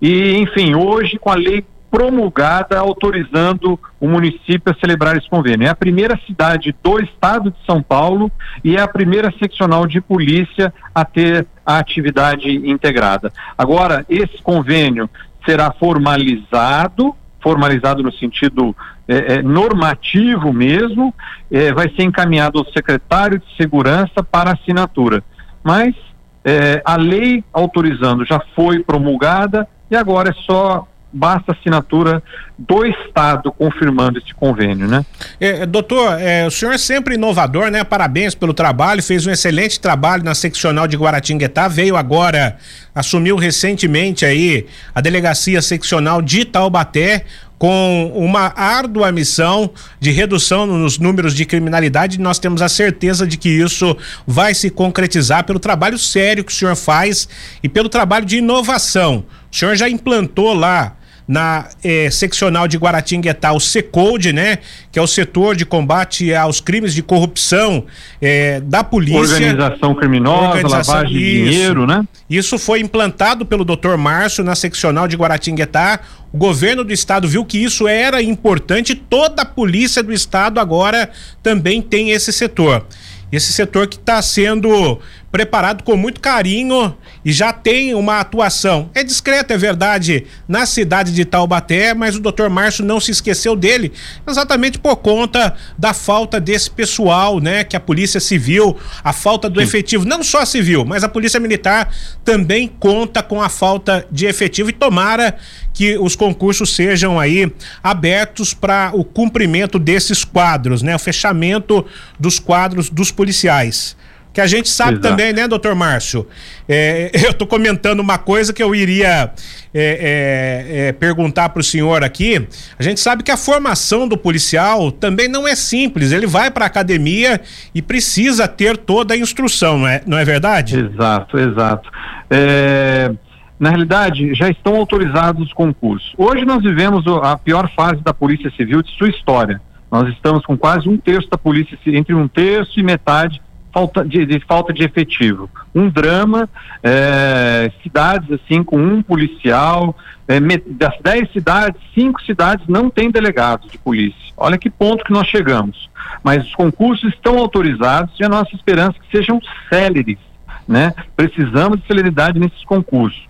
e, 0.00 0.36
enfim, 0.38 0.74
hoje 0.74 1.18
com 1.18 1.30
a 1.30 1.34
lei 1.34 1.64
promulgada 1.90 2.76
autorizando 2.76 3.78
o 4.00 4.08
município 4.08 4.72
a 4.72 4.74
celebrar 4.80 5.16
esse 5.16 5.30
convênio. 5.30 5.68
É 5.68 5.70
a 5.70 5.76
primeira 5.76 6.18
cidade 6.26 6.74
do 6.82 6.98
estado 6.98 7.52
de 7.52 7.56
São 7.64 7.80
Paulo 7.80 8.32
e 8.64 8.76
é 8.76 8.80
a 8.80 8.88
primeira 8.88 9.32
seccional 9.38 9.86
de 9.86 10.00
polícia 10.00 10.74
a 10.92 11.04
ter 11.04 11.46
a 11.64 11.78
atividade 11.78 12.50
integrada. 12.68 13.32
Agora, 13.56 14.04
esse 14.08 14.42
convênio 14.42 15.08
será 15.46 15.70
formalizado 15.70 17.14
formalizado 17.44 18.02
no 18.02 18.10
sentido 18.10 18.74
é, 19.06 19.34
é, 19.34 19.42
normativo 19.42 20.50
mesmo, 20.50 21.14
é, 21.52 21.70
vai 21.74 21.90
ser 21.90 22.02
encaminhado 22.02 22.58
ao 22.58 22.64
secretário 22.72 23.38
de 23.38 23.44
segurança 23.54 24.22
para 24.22 24.52
assinatura. 24.52 25.22
Mas 25.62 25.94
é, 26.42 26.82
a 26.84 26.96
lei 26.96 27.44
autorizando 27.52 28.24
já 28.24 28.40
foi 28.56 28.82
promulgada 28.82 29.68
e 29.90 29.94
agora 29.94 30.30
é 30.30 30.42
só 30.46 30.88
basta 31.14 31.52
assinatura 31.52 32.20
do 32.58 32.84
Estado 32.84 33.52
confirmando 33.52 34.18
esse 34.18 34.34
convênio, 34.34 34.88
né? 34.88 35.04
É, 35.40 35.64
doutor, 35.64 36.20
é, 36.20 36.46
o 36.46 36.50
senhor 36.50 36.72
é 36.72 36.78
sempre 36.78 37.14
inovador, 37.14 37.70
né? 37.70 37.84
Parabéns 37.84 38.34
pelo 38.34 38.52
trabalho, 38.52 39.02
fez 39.02 39.26
um 39.26 39.30
excelente 39.30 39.78
trabalho 39.78 40.24
na 40.24 40.34
seccional 40.34 40.86
de 40.86 40.96
Guaratinguetá, 40.96 41.68
veio 41.68 41.96
agora, 41.96 42.56
assumiu 42.94 43.36
recentemente 43.36 44.26
aí 44.26 44.66
a 44.94 45.00
delegacia 45.00 45.62
seccional 45.62 46.20
de 46.20 46.44
Taubaté, 46.44 47.24
com 47.56 48.12
uma 48.14 48.52
árdua 48.56 49.10
missão 49.12 49.70
de 49.98 50.10
redução 50.10 50.66
nos 50.66 50.98
números 50.98 51.34
de 51.34 51.46
criminalidade. 51.46 52.20
Nós 52.20 52.38
temos 52.38 52.60
a 52.60 52.68
certeza 52.68 53.26
de 53.26 53.38
que 53.38 53.48
isso 53.48 53.96
vai 54.26 54.54
se 54.54 54.68
concretizar 54.68 55.44
pelo 55.44 55.58
trabalho 55.58 55.96
sério 55.96 56.44
que 56.44 56.52
o 56.52 56.54
senhor 56.54 56.76
faz 56.76 57.28
e 57.62 57.68
pelo 57.68 57.88
trabalho 57.88 58.26
de 58.26 58.38
inovação. 58.38 59.24
O 59.50 59.56
senhor 59.56 59.76
já 59.76 59.88
implantou 59.88 60.52
lá 60.52 60.96
na 61.26 61.68
eh, 61.82 62.10
seccional 62.10 62.68
de 62.68 62.76
Guaratinguetá, 62.76 63.52
o 63.52 63.60
SECOLD, 63.60 64.32
né? 64.32 64.58
Que 64.92 64.98
é 64.98 65.02
o 65.02 65.06
setor 65.06 65.56
de 65.56 65.64
combate 65.64 66.34
aos 66.34 66.60
crimes 66.60 66.92
de 66.92 67.02
corrupção 67.02 67.86
eh, 68.20 68.60
da 68.60 68.84
polícia. 68.84 69.20
Organização 69.20 69.94
criminosa, 69.94 70.48
Organização, 70.48 70.94
lavagem 70.94 71.18
de 71.18 71.44
dinheiro, 71.44 71.86
né? 71.86 72.04
Isso 72.28 72.58
foi 72.58 72.80
implantado 72.80 73.46
pelo 73.46 73.64
Dr. 73.64 73.96
Márcio 73.96 74.44
na 74.44 74.54
seccional 74.54 75.08
de 75.08 75.16
Guaratinguetá. 75.16 76.00
O 76.32 76.36
governo 76.36 76.84
do 76.84 76.92
estado 76.92 77.26
viu 77.26 77.44
que 77.44 77.58
isso 77.58 77.88
era 77.88 78.22
importante, 78.22 78.94
toda 78.94 79.42
a 79.42 79.46
polícia 79.46 80.02
do 80.02 80.12
estado 80.12 80.60
agora 80.60 81.10
também 81.42 81.80
tem 81.80 82.10
esse 82.10 82.32
setor. 82.32 82.84
Esse 83.32 83.52
setor 83.52 83.88
que 83.88 83.96
está 83.96 84.20
sendo 84.20 85.00
preparado 85.34 85.82
com 85.82 85.96
muito 85.96 86.20
carinho 86.20 86.96
e 87.24 87.32
já 87.32 87.52
tem 87.52 87.92
uma 87.92 88.20
atuação. 88.20 88.88
É 88.94 89.02
discreta, 89.02 89.52
é 89.52 89.58
verdade, 89.58 90.26
na 90.46 90.64
cidade 90.64 91.12
de 91.12 91.24
Taubaté, 91.24 91.92
mas 91.92 92.14
o 92.14 92.20
doutor 92.20 92.48
Márcio 92.48 92.84
não 92.84 93.00
se 93.00 93.10
esqueceu 93.10 93.56
dele, 93.56 93.90
exatamente 94.28 94.78
por 94.78 94.94
conta 94.94 95.56
da 95.76 95.92
falta 95.92 96.38
desse 96.38 96.70
pessoal, 96.70 97.40
né? 97.40 97.64
Que 97.64 97.74
a 97.74 97.80
Polícia 97.80 98.20
Civil, 98.20 98.76
a 99.02 99.12
falta 99.12 99.50
do 99.50 99.60
efetivo, 99.60 100.04
não 100.04 100.22
só 100.22 100.42
a 100.42 100.46
civil, 100.46 100.84
mas 100.84 101.02
a 101.02 101.08
Polícia 101.08 101.40
Militar 101.40 101.92
também 102.24 102.68
conta 102.68 103.20
com 103.20 103.42
a 103.42 103.48
falta 103.48 104.06
de 104.12 104.26
efetivo 104.26 104.70
e 104.70 104.72
tomara 104.72 105.36
que 105.72 105.98
os 105.98 106.14
concursos 106.14 106.72
sejam 106.76 107.18
aí 107.18 107.52
abertos 107.82 108.54
para 108.54 108.92
o 108.94 109.02
cumprimento 109.02 109.80
desses 109.80 110.24
quadros, 110.24 110.80
né? 110.80 110.94
O 110.94 110.98
fechamento 111.00 111.84
dos 112.20 112.38
quadros 112.38 112.88
dos 112.88 113.10
policiais 113.10 113.96
que 114.34 114.40
a 114.40 114.46
gente 114.48 114.68
sabe 114.68 114.94
Exato. 114.94 115.08
também, 115.08 115.32
né, 115.32 115.46
doutor 115.46 115.76
Márcio? 115.76 116.26
É, 116.68 117.08
eu 117.24 117.30
estou 117.30 117.46
comentando 117.46 118.00
uma 118.00 118.18
coisa 118.18 118.52
que 118.52 118.60
eu 118.60 118.74
iria 118.74 119.30
é, 119.72 120.82
é, 120.82 120.88
é 120.88 120.92
perguntar 120.92 121.50
para 121.50 121.60
o 121.60 121.62
senhor 121.62 122.02
aqui. 122.02 122.46
A 122.76 122.82
gente 122.82 122.98
sabe 122.98 123.22
que 123.22 123.30
a 123.30 123.36
formação 123.36 124.08
do 124.08 124.18
policial 124.18 124.90
também 124.90 125.28
não 125.28 125.46
é 125.46 125.54
simples. 125.54 126.10
Ele 126.10 126.26
vai 126.26 126.50
para 126.50 126.64
a 126.64 126.66
academia 126.66 127.40
e 127.72 127.80
precisa 127.80 128.48
ter 128.48 128.76
toda 128.76 129.14
a 129.14 129.16
instrução, 129.16 129.78
não 129.78 129.88
é, 129.88 130.02
não 130.04 130.18
é 130.18 130.24
verdade? 130.24 130.80
Exato, 130.80 131.38
exato. 131.38 131.88
É, 132.28 133.12
na 133.58 133.70
realidade, 133.70 134.34
já 134.34 134.48
estão 134.48 134.74
autorizados 134.74 135.46
os 135.46 135.52
concursos. 135.52 136.12
Hoje 136.18 136.44
nós 136.44 136.60
vivemos 136.60 137.04
a 137.22 137.38
pior 137.38 137.70
fase 137.76 138.02
da 138.02 138.12
Polícia 138.12 138.50
Civil 138.56 138.82
de 138.82 138.90
sua 138.98 139.08
história. 139.08 139.60
Nós 139.92 140.08
estamos 140.08 140.44
com 140.44 140.58
quase 140.58 140.88
um 140.88 140.96
terço 140.96 141.30
da 141.30 141.38
polícia, 141.38 141.78
entre 141.86 142.12
um 142.14 142.26
terço 142.26 142.80
e 142.80 142.82
metade 142.82 143.40
falta 143.74 144.04
de, 144.04 144.24
de 144.24 144.38
falta 144.46 144.72
de 144.72 144.84
efetivo. 144.84 145.50
Um 145.74 145.90
drama, 145.90 146.48
é, 146.80 147.72
cidades 147.82 148.30
assim 148.30 148.62
com 148.62 148.78
um 148.78 149.02
policial, 149.02 149.96
é, 150.28 150.38
das 150.40 150.94
dez 151.02 151.30
cidades, 151.32 151.80
cinco 151.92 152.22
cidades 152.22 152.66
não 152.68 152.88
têm 152.88 153.10
delegados 153.10 153.68
de 153.70 153.76
polícia. 153.76 154.32
Olha 154.36 154.56
que 154.56 154.70
ponto 154.70 155.04
que 155.04 155.12
nós 155.12 155.26
chegamos. 155.26 155.90
Mas 156.22 156.46
os 156.46 156.54
concursos 156.54 157.12
estão 157.12 157.38
autorizados 157.38 158.14
e 158.18 158.24
a 158.24 158.28
nossa 158.28 158.54
esperança 158.54 158.96
é 158.98 159.04
que 159.04 159.16
sejam 159.16 159.40
céleres, 159.68 160.18
né? 160.66 160.94
Precisamos 161.16 161.80
de 161.80 161.86
celeridade 161.86 162.38
nesses 162.38 162.64
concursos. 162.64 163.26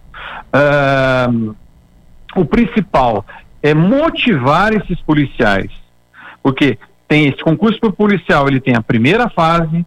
Uh, 0.52 1.56
o 2.36 2.44
principal 2.44 3.24
é 3.62 3.72
motivar 3.74 4.72
esses 4.74 5.00
policiais, 5.00 5.70
porque 6.42 6.78
tem 7.08 7.28
esse 7.28 7.42
concurso 7.42 7.80
para 7.80 7.90
policial, 7.90 8.46
ele 8.48 8.60
tem 8.60 8.74
a 8.74 8.82
primeira 8.82 9.28
fase, 9.28 9.84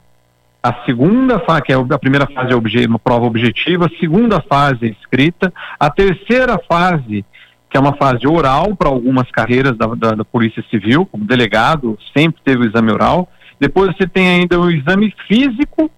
a 0.67 0.83
segunda 0.85 1.39
fase, 1.39 1.61
que 1.61 1.71
é 1.71 1.75
a 1.75 1.99
primeira 1.99 2.27
fase 2.27 2.51
é 2.51 2.87
uma 2.87 2.99
prova 2.99 3.25
objetiva, 3.25 3.85
a 3.85 3.99
segunda 3.99 4.41
fase 4.41 4.87
é 4.87 4.89
escrita, 4.89 5.53
a 5.79 5.89
terceira 5.89 6.59
fase, 6.67 7.23
que 7.69 7.77
é 7.77 7.79
uma 7.79 7.95
fase 7.95 8.27
oral 8.27 8.75
para 8.75 8.89
algumas 8.89 9.31
carreiras 9.31 9.77
da, 9.77 9.87
da, 9.87 10.11
da, 10.11 10.25
Polícia 10.25 10.63
Civil, 10.69 11.05
como 11.05 11.23
delegado, 11.23 11.97
sempre 12.15 12.41
teve 12.43 12.63
o 12.63 12.67
exame 12.67 12.91
oral. 12.91 13.29
Depois 13.57 13.95
você 13.95 14.05
tem 14.05 14.27
ainda 14.27 14.59
o 14.59 14.69
exame 14.69 15.13
físico, 15.25 15.89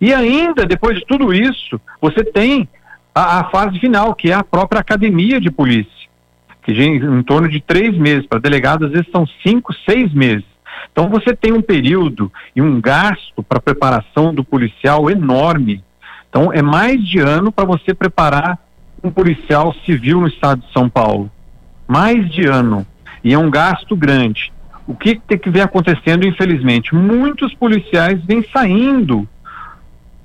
e 0.00 0.14
ainda, 0.14 0.64
depois 0.66 0.98
de 0.98 1.04
tudo 1.04 1.34
isso, 1.34 1.80
você 2.00 2.22
tem 2.22 2.68
a, 3.12 3.40
a 3.40 3.50
fase 3.50 3.78
final, 3.80 4.14
que 4.14 4.30
é 4.30 4.34
a 4.34 4.44
própria 4.44 4.80
academia 4.80 5.40
de 5.40 5.50
polícia, 5.50 6.08
que 6.64 6.72
em 6.72 7.22
torno 7.24 7.48
de 7.48 7.60
três 7.60 7.96
meses, 7.98 8.26
para 8.26 8.38
delegados 8.38 8.86
às 8.86 8.92
vezes 8.92 9.10
são 9.10 9.26
cinco, 9.42 9.74
seis 9.88 10.12
meses. 10.14 10.51
Então 10.92 11.08
você 11.08 11.34
tem 11.34 11.52
um 11.52 11.62
período 11.62 12.30
e 12.54 12.60
um 12.60 12.80
gasto 12.80 13.42
para 13.42 13.60
preparação 13.60 14.32
do 14.32 14.44
policial 14.44 15.10
enorme. 15.10 15.82
Então 16.28 16.52
é 16.52 16.62
mais 16.62 17.02
de 17.02 17.18
ano 17.18 17.50
para 17.50 17.64
você 17.64 17.94
preparar 17.94 18.58
um 19.02 19.10
policial 19.10 19.74
civil 19.86 20.20
no 20.20 20.28
estado 20.28 20.60
de 20.60 20.72
São 20.72 20.88
Paulo. 20.88 21.30
Mais 21.88 22.30
de 22.30 22.46
ano. 22.46 22.86
E 23.24 23.32
é 23.32 23.38
um 23.38 23.50
gasto 23.50 23.96
grande. 23.96 24.52
O 24.86 24.94
que 24.94 25.16
tem 25.16 25.38
que 25.38 25.50
ver 25.50 25.62
acontecendo, 25.62 26.26
infelizmente? 26.26 26.94
Muitos 26.94 27.54
policiais 27.54 28.22
vêm 28.24 28.44
saindo 28.52 29.28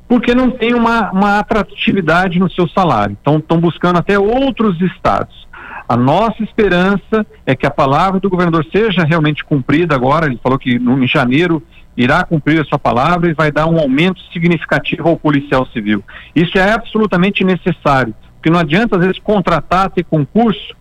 porque 0.07 0.33
não 0.33 0.49
tem 0.49 0.73
uma, 0.73 1.11
uma 1.11 1.39
atratividade 1.39 2.39
no 2.39 2.49
seu 2.49 2.67
salário. 2.69 3.17
Então 3.19 3.37
estão 3.37 3.59
buscando 3.59 3.99
até 3.99 4.17
outros 4.17 4.79
estados. 4.81 5.46
A 5.87 5.95
nossa 5.95 6.43
esperança 6.43 7.25
é 7.45 7.55
que 7.55 7.65
a 7.65 7.71
palavra 7.71 8.19
do 8.19 8.29
governador 8.29 8.65
seja 8.71 9.03
realmente 9.03 9.45
cumprida 9.45 9.95
agora. 9.95 10.25
Ele 10.25 10.39
falou 10.43 10.59
que 10.59 10.77
no, 10.77 11.01
em 11.01 11.07
janeiro 11.07 11.63
irá 11.95 12.23
cumprir 12.23 12.59
a 12.59 12.65
sua 12.65 12.77
palavra 12.77 13.29
e 13.29 13.33
vai 13.33 13.51
dar 13.51 13.67
um 13.67 13.79
aumento 13.79 14.21
significativo 14.33 15.07
ao 15.07 15.17
policial 15.17 15.65
civil. 15.67 16.03
Isso 16.35 16.57
é 16.57 16.71
absolutamente 16.71 17.43
necessário, 17.43 18.13
porque 18.35 18.49
não 18.49 18.59
adianta 18.59 18.97
às 18.97 19.01
vezes 19.01 19.19
contratar, 19.19 19.89
ter 19.89 20.03
concurso 20.03 20.75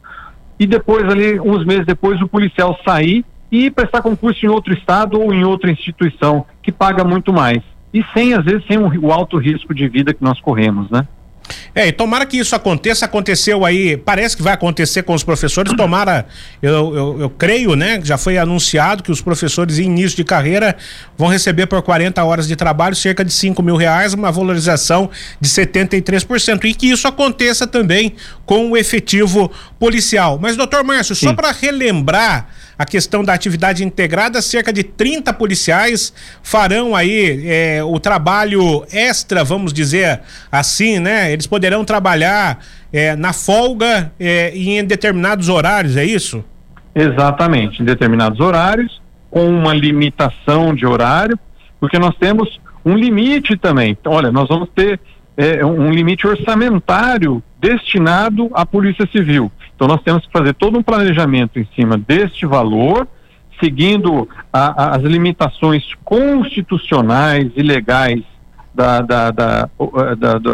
e 0.59 0.67
depois 0.67 1.05
ali, 1.05 1.39
uns 1.39 1.65
meses 1.65 1.87
depois, 1.87 2.21
o 2.21 2.29
policial 2.29 2.79
sair 2.85 3.25
e 3.51 3.71
prestar 3.71 4.03
concurso 4.03 4.45
em 4.45 4.49
outro 4.49 4.75
estado 4.75 5.21
ou 5.21 5.33
em 5.33 5.45
outra 5.45 5.71
instituição 5.71 6.45
que 6.63 6.73
paga 6.73 7.05
muito 7.05 7.33
mais. 7.33 7.63
E 7.95 8.05
sem, 8.13 8.35
às 8.35 8.45
vezes, 8.45 8.67
sem 8.67 8.77
o, 8.77 9.07
o 9.07 9.13
alto 9.13 9.39
risco 9.39 9.75
de 9.75 9.89
vida 9.89 10.13
que 10.13 10.23
nós 10.23 10.41
corremos, 10.41 10.91
né? 10.91 11.07
É, 11.75 11.89
e 11.89 11.93
tomara 11.93 12.25
que 12.27 12.39
isso 12.39 12.55
aconteça. 12.55 13.05
Aconteceu 13.05 13.65
aí, 13.65 13.97
parece 13.97 14.37
que 14.37 14.43
vai 14.43 14.55
acontecer 14.55 15.03
com 15.03 15.15
os 15.15 15.23
professores. 15.23 15.73
Tomara, 15.75 16.27
eu, 16.63 16.95
eu, 16.95 17.21
eu 17.21 17.31
creio, 17.31 17.75
né? 17.77 18.01
Já 18.03 18.17
foi 18.17 18.39
anunciado 18.39 19.03
que 19.03 19.13
os 19.13 19.21
professores 19.21 19.79
em 19.79 19.85
início 19.85 20.17
de 20.17 20.25
carreira 20.25 20.77
vão 21.17 21.29
receber 21.29 21.67
por 21.67 21.83
40 21.83 22.23
horas 22.25 22.49
de 22.49 22.57
trabalho 22.57 22.97
cerca 22.97 23.25
de 23.25 23.33
5 23.33 23.63
mil 23.63 23.77
reais, 23.77 24.15
uma 24.15 24.33
valorização 24.33 25.11
de 25.41 25.49
73%. 25.49 26.65
E 26.65 26.75
que 26.75 26.89
isso 26.89 27.07
aconteça 27.07 27.67
também 27.67 28.15
com 28.45 28.71
o 28.71 28.77
efetivo 28.77 29.51
policial. 29.79 30.39
Mas, 30.41 30.57
doutor 30.57 30.83
Márcio, 30.83 31.15
só 31.15 31.33
para 31.33 31.53
relembrar 31.53 32.49
a 32.79 32.85
questão 32.85 33.25
da 33.25 33.33
atividade 33.33 33.85
integrada, 33.85 34.43
cerca 34.43 34.73
de 34.73 34.83
30 34.83 35.33
policiais 35.33 36.13
farão 36.43 36.95
aí 36.95 37.43
é, 37.47 37.83
o 37.83 37.99
trabalho 37.99 38.85
extra, 38.93 39.43
vamos 39.43 39.73
dizer 39.73 40.21
assim, 40.53 40.99
né? 40.99 41.33
Eles 41.33 41.47
poderão 41.47 41.85
trabalhar 41.85 42.59
é, 42.93 43.17
na 43.17 43.33
folga 43.33 44.13
é, 44.21 44.51
em 44.55 44.85
determinados 44.85 45.49
horários, 45.49 45.97
é 45.97 46.05
isso? 46.05 46.45
Exatamente, 46.95 47.83
em 47.83 47.85
determinados 47.85 48.41
horários, 48.41 49.01
com 49.31 49.49
uma 49.49 49.75
limitação 49.75 50.75
de 50.75 50.87
horário, 50.87 51.39
porque 51.81 51.99
nós 51.99 52.15
temos 52.19 52.61
um 52.85 52.97
limite 52.97 53.57
também. 53.57 53.97
Olha, 54.07 54.31
nós 54.31 54.49
vamos 54.49 54.69
ter 54.75 55.01
é, 55.37 55.65
um 55.65 55.91
limite 55.91 56.27
orçamentário 56.27 57.43
destinado 57.61 58.51
à 58.55 58.65
Polícia 58.65 59.07
Civil. 59.11 59.51
Então 59.77 59.87
nós 59.87 60.03
temos 60.03 60.27
que 60.27 60.33
fazer 60.33 60.55
todo 60.55 60.79
um 60.79 60.83
planejamento 60.83 61.61
em 61.61 61.69
cima 61.77 61.97
deste 61.99 62.47
valor, 62.47 63.07
seguindo 63.63 64.29
a, 64.53 64.85
a, 64.85 64.97
as 64.97 65.03
limitações 65.03 65.85
constitucionais 66.03 67.53
e 67.55 67.63
legais 67.63 68.23
da, 68.75 69.01
da, 69.01 69.31
da, 69.31 69.69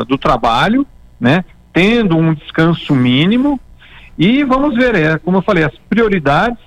do 0.07 0.19
trabalho, 0.19 0.87
né? 1.19 1.45
tendo 1.73 2.17
um 2.17 2.35
descanso 2.35 2.95
mínimo 2.95 3.59
e 4.19 4.45
vamos 4.45 4.75
ver, 4.75 4.95
é, 4.95 5.19
como 5.19 5.39
eu 5.39 5.43
falei, 5.43 5.65
as 5.65 5.75
prioridades 5.89 6.59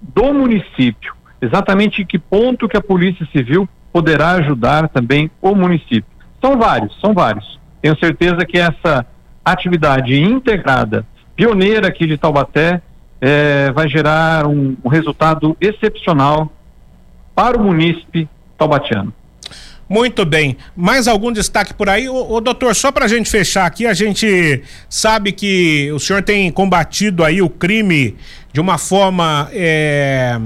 do 0.00 0.32
município. 0.32 1.14
Exatamente 1.40 2.02
em 2.02 2.06
que 2.06 2.18
ponto 2.18 2.68
que 2.68 2.76
a 2.76 2.82
Polícia 2.82 3.26
Civil 3.32 3.68
poderá 3.92 4.32
ajudar 4.32 4.88
também 4.88 5.30
o 5.40 5.54
município. 5.54 6.04
São 6.40 6.58
vários, 6.58 6.98
são 7.00 7.12
vários. 7.12 7.58
Tenho 7.82 7.98
certeza 7.98 8.44
que 8.46 8.58
essa 8.58 9.06
atividade 9.44 10.18
integrada, 10.18 11.04
pioneira 11.36 11.88
aqui 11.88 12.06
de 12.06 12.16
Taubaté, 12.16 12.80
é, 13.20 13.72
vai 13.72 13.88
gerar 13.88 14.46
um, 14.46 14.76
um 14.84 14.88
resultado 14.88 15.56
excepcional 15.60 16.52
para 17.34 17.56
o 17.56 17.64
munícipe 17.64 18.28
taubatiano. 18.56 19.12
Muito 19.88 20.24
bem. 20.24 20.56
Mais 20.74 21.06
algum 21.06 21.30
destaque 21.30 21.74
por 21.74 21.88
aí? 21.88 22.08
Ô 22.08 22.40
doutor, 22.40 22.74
só 22.74 22.90
para 22.90 23.04
a 23.04 23.08
gente 23.08 23.28
fechar 23.30 23.66
aqui, 23.66 23.86
a 23.86 23.92
gente 23.92 24.62
sabe 24.88 25.30
que 25.30 25.92
o 25.92 25.98
senhor 25.98 26.22
tem 26.22 26.50
combatido 26.50 27.22
aí 27.22 27.42
o 27.42 27.50
crime 27.50 28.16
de 28.52 28.60
uma 28.60 28.78
forma 28.78 29.48
é, 29.52 30.38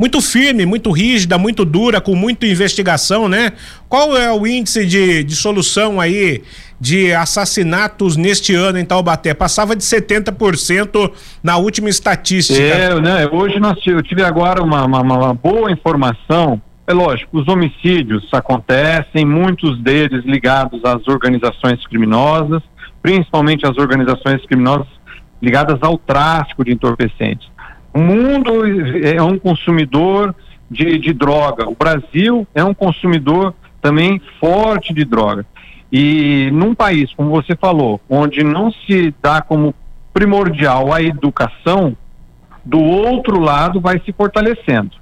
muito 0.00 0.22
firme, 0.22 0.64
muito 0.64 0.90
rígida, 0.90 1.36
muito 1.36 1.62
dura, 1.62 2.00
com 2.00 2.14
muita 2.14 2.46
investigação, 2.46 3.28
né? 3.28 3.52
Qual 3.86 4.16
é 4.16 4.32
o 4.32 4.46
índice 4.46 4.86
de, 4.86 5.22
de 5.22 5.36
solução 5.36 6.00
aí 6.00 6.42
de 6.80 7.12
assassinatos 7.12 8.16
neste 8.16 8.54
ano 8.54 8.78
em 8.78 8.84
Taubaté? 8.86 9.34
Passava 9.34 9.76
de 9.76 9.84
70% 9.84 11.12
na 11.42 11.58
última 11.58 11.90
estatística. 11.90 12.58
É, 12.58 12.98
né? 12.98 13.28
Hoje 13.30 13.60
nós, 13.60 13.78
eu 13.86 14.02
tive 14.02 14.22
agora 14.22 14.62
uma, 14.62 14.86
uma, 14.86 15.00
uma 15.02 15.34
boa 15.34 15.70
informação 15.70 16.62
é 16.86 16.92
lógico, 16.92 17.38
os 17.38 17.46
homicídios 17.46 18.26
acontecem, 18.32 19.24
muitos 19.24 19.80
deles 19.80 20.24
ligados 20.24 20.84
às 20.84 21.06
organizações 21.06 21.86
criminosas, 21.86 22.62
principalmente 23.00 23.64
às 23.64 23.76
organizações 23.76 24.44
criminosas 24.44 24.88
ligadas 25.40 25.78
ao 25.82 25.96
tráfico 25.96 26.64
de 26.64 26.72
entorpecentes. 26.72 27.48
O 27.92 27.98
mundo 27.98 28.64
é 29.04 29.22
um 29.22 29.38
consumidor 29.38 30.34
de, 30.70 30.98
de 30.98 31.12
droga, 31.12 31.68
o 31.68 31.74
Brasil 31.74 32.46
é 32.54 32.62
um 32.62 32.72
consumidor 32.72 33.54
também 33.82 34.20
forte 34.38 34.94
de 34.94 35.04
droga. 35.04 35.44
E 35.92 36.50
num 36.52 36.74
país, 36.74 37.12
como 37.14 37.30
você 37.30 37.56
falou, 37.56 38.00
onde 38.08 38.44
não 38.44 38.70
se 38.70 39.12
dá 39.20 39.42
como 39.42 39.74
primordial 40.12 40.92
a 40.92 41.02
educação, 41.02 41.96
do 42.64 42.78
outro 42.78 43.40
lado 43.40 43.80
vai 43.80 44.00
se 44.00 44.12
fortalecendo. 44.12 44.92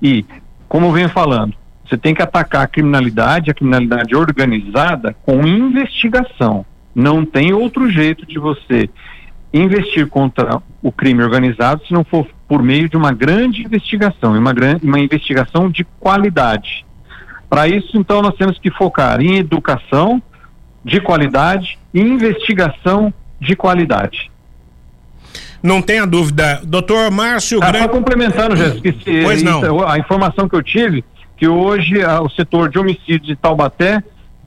E 0.00 0.24
como 0.68 0.86
eu 0.86 0.92
venho 0.92 1.08
falando, 1.08 1.54
você 1.84 1.98
tem 1.98 2.14
que 2.14 2.22
atacar 2.22 2.62
a 2.62 2.66
criminalidade, 2.66 3.50
a 3.50 3.54
criminalidade 3.54 4.16
organizada, 4.16 5.14
com 5.24 5.46
investigação. 5.46 6.64
Não 6.94 7.24
tem 7.24 7.52
outro 7.52 7.90
jeito 7.90 8.24
de 8.24 8.38
você 8.38 8.88
investir 9.54 10.08
contra 10.08 10.60
o 10.82 10.90
crime 10.90 11.22
organizado 11.22 11.80
se 11.86 11.92
não 11.92 12.02
for 12.02 12.26
por 12.48 12.60
meio 12.60 12.88
de 12.88 12.96
uma 12.96 13.12
grande 13.12 13.62
investigação, 13.62 14.36
uma, 14.36 14.52
grande, 14.52 14.84
uma 14.84 14.98
investigação 14.98 15.70
de 15.70 15.84
qualidade. 16.00 16.84
Para 17.48 17.68
isso, 17.68 17.96
então, 17.96 18.20
nós 18.20 18.34
temos 18.34 18.58
que 18.58 18.70
focar 18.70 19.20
em 19.20 19.36
educação 19.36 20.20
de 20.84 21.00
qualidade 21.00 21.78
e 21.94 22.00
investigação 22.00 23.14
de 23.40 23.54
qualidade. 23.54 24.30
Não 25.62 25.80
tenha 25.80 26.06
dúvida. 26.06 26.60
Doutor 26.64 27.10
Márcio 27.10 27.60
ah, 27.62 27.70
Grande... 27.70 27.86
Só 27.86 27.88
complementando, 27.88 28.56
Jéssica, 28.56 28.92
pois 29.22 29.42
não. 29.42 29.86
a 29.88 29.98
informação 29.98 30.48
que 30.48 30.56
eu 30.56 30.62
tive, 30.62 31.04
que 31.36 31.46
hoje 31.46 32.02
a, 32.02 32.20
o 32.20 32.28
setor 32.28 32.68
de 32.68 32.78
homicídio 32.78 33.20
de 33.20 33.36
Taubaté 33.36 34.02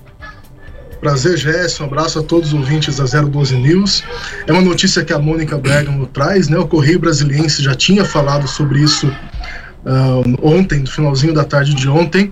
Prazer, 1.02 1.38
Gerson. 1.38 1.84
Um 1.84 1.88
abraço 1.88 2.20
a 2.20 2.24
todos 2.24 2.54
os 2.54 2.60
ouvintes 2.60 2.96
da 2.96 3.04
012 3.04 3.56
News. 3.58 4.04
É 4.48 4.54
uma 4.54 4.62
notícia 4.62 5.04
que 5.04 5.12
a 5.12 5.20
Mônica 5.20 5.58
Bergamo 5.58 6.06
traz, 6.08 6.48
né? 6.48 6.58
O 6.58 6.66
Correio 6.66 6.98
Brasiliense 6.98 7.62
já 7.62 7.76
tinha 7.76 8.06
falado 8.06 8.48
sobre 8.48 8.80
isso 8.80 9.08
uh, 9.08 10.40
ontem, 10.42 10.80
no 10.80 10.88
finalzinho 10.88 11.34
da 11.34 11.44
tarde 11.44 11.74
de 11.74 11.90
ontem. 11.90 12.32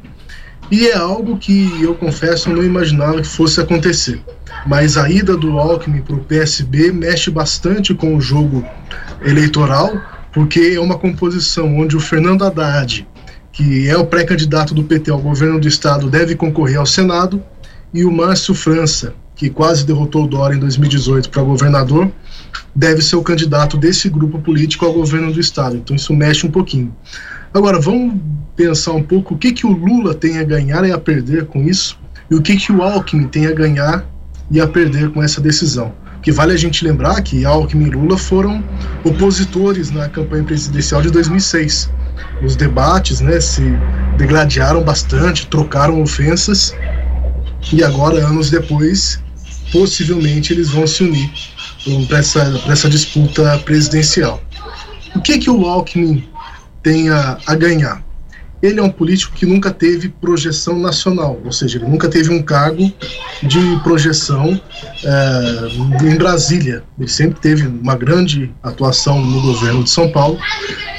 E 0.71 0.87
é 0.87 0.95
algo 0.95 1.37
que 1.37 1.81
eu 1.81 1.95
confesso 1.95 2.49
não 2.49 2.63
imaginava 2.63 3.21
que 3.21 3.27
fosse 3.27 3.59
acontecer. 3.59 4.21
Mas 4.65 4.95
a 4.95 5.09
ida 5.09 5.35
do 5.35 5.59
Alckmin 5.59 6.01
para 6.01 6.15
o 6.15 6.23
PSB 6.23 6.93
mexe 6.93 7.29
bastante 7.29 7.93
com 7.93 8.15
o 8.15 8.21
jogo 8.21 8.65
eleitoral, 9.21 9.99
porque 10.31 10.73
é 10.75 10.79
uma 10.79 10.97
composição 10.97 11.77
onde 11.77 11.95
o 11.95 11.99
Fernando 11.99 12.43
Haddad, 12.43 13.07
que 13.51 13.87
é 13.87 13.97
o 13.97 14.05
pré-candidato 14.05 14.73
do 14.73 14.83
PT 14.83 15.11
ao 15.11 15.19
governo 15.19 15.59
do 15.59 15.67
estado, 15.67 16.09
deve 16.09 16.35
concorrer 16.35 16.77
ao 16.77 16.85
Senado 16.85 17.43
e 17.93 18.05
o 18.05 18.11
Márcio 18.11 18.53
França, 18.53 19.13
que 19.35 19.49
quase 19.49 19.85
derrotou 19.85 20.23
o 20.23 20.27
Dória 20.27 20.55
em 20.55 20.59
2018 20.59 21.29
para 21.29 21.43
governador, 21.43 22.09
deve 22.73 23.01
ser 23.01 23.17
o 23.17 23.23
candidato 23.23 23.75
desse 23.75 24.07
grupo 24.09 24.39
político 24.39 24.85
ao 24.85 24.93
governo 24.93 25.31
do 25.31 25.39
estado. 25.39 25.75
Então 25.75 25.95
isso 25.95 26.13
mexe 26.13 26.45
um 26.45 26.51
pouquinho. 26.51 26.95
Agora 27.53 27.79
vamos 27.79 28.15
pensar 28.55 28.93
um 28.93 29.03
pouco 29.03 29.33
o 29.33 29.37
que 29.37 29.51
que 29.51 29.65
o 29.65 29.71
Lula 29.71 30.13
tem 30.13 30.39
a 30.39 30.43
ganhar 30.43 30.87
e 30.87 30.91
a 30.91 30.97
perder 30.97 31.45
com 31.45 31.61
isso 31.63 31.99
e 32.29 32.35
o 32.35 32.41
que 32.41 32.55
que 32.55 32.71
o 32.71 32.81
Alckmin 32.81 33.27
tem 33.27 33.47
a 33.47 33.51
ganhar 33.51 34.05
e 34.49 34.61
a 34.61 34.67
perder 34.67 35.11
com 35.11 35.21
essa 35.21 35.41
decisão. 35.41 35.93
Que 36.21 36.31
vale 36.31 36.53
a 36.53 36.57
gente 36.57 36.83
lembrar 36.85 37.21
que 37.21 37.45
Alckmin 37.45 37.87
e 37.87 37.89
Lula 37.89 38.17
foram 38.17 38.63
opositores 39.03 39.89
na 39.91 40.07
campanha 40.07 40.43
presidencial 40.43 41.01
de 41.01 41.09
2006. 41.09 41.89
Os 42.43 42.55
debates, 42.55 43.21
né, 43.21 43.39
se 43.39 43.63
degladiaram 44.17 44.83
bastante, 44.83 45.47
trocaram 45.47 46.01
ofensas 46.01 46.75
e 47.71 47.83
agora, 47.83 48.25
anos 48.25 48.49
depois, 48.49 49.19
possivelmente 49.71 50.53
eles 50.53 50.69
vão 50.69 50.85
se 50.85 51.03
unir 51.03 51.31
para 52.07 52.19
essa, 52.19 52.61
essa 52.67 52.89
disputa 52.89 53.57
presidencial. 53.59 54.41
O 55.15 55.21
que, 55.21 55.37
que 55.37 55.49
o 55.49 55.65
Alckmin 55.65 56.27
tem 56.83 57.09
a, 57.09 57.37
a 57.47 57.55
ganhar? 57.55 58.03
Ele 58.61 58.79
é 58.79 58.83
um 58.83 58.89
político 58.89 59.33
que 59.33 59.45
nunca 59.45 59.71
teve 59.71 60.09
projeção 60.09 60.77
nacional, 60.77 61.39
ou 61.43 61.51
seja, 61.51 61.77
ele 61.77 61.87
nunca 61.87 62.07
teve 62.07 62.29
um 62.31 62.41
cargo 62.41 62.91
de 63.41 63.79
projeção 63.83 64.61
é, 65.03 66.05
em 66.05 66.15
Brasília. 66.15 66.83
Ele 66.99 67.07
sempre 67.07 67.39
teve 67.39 67.65
uma 67.67 67.95
grande 67.95 68.51
atuação 68.61 69.19
no 69.23 69.41
governo 69.41 69.83
de 69.83 69.89
São 69.89 70.11
Paulo, 70.11 70.37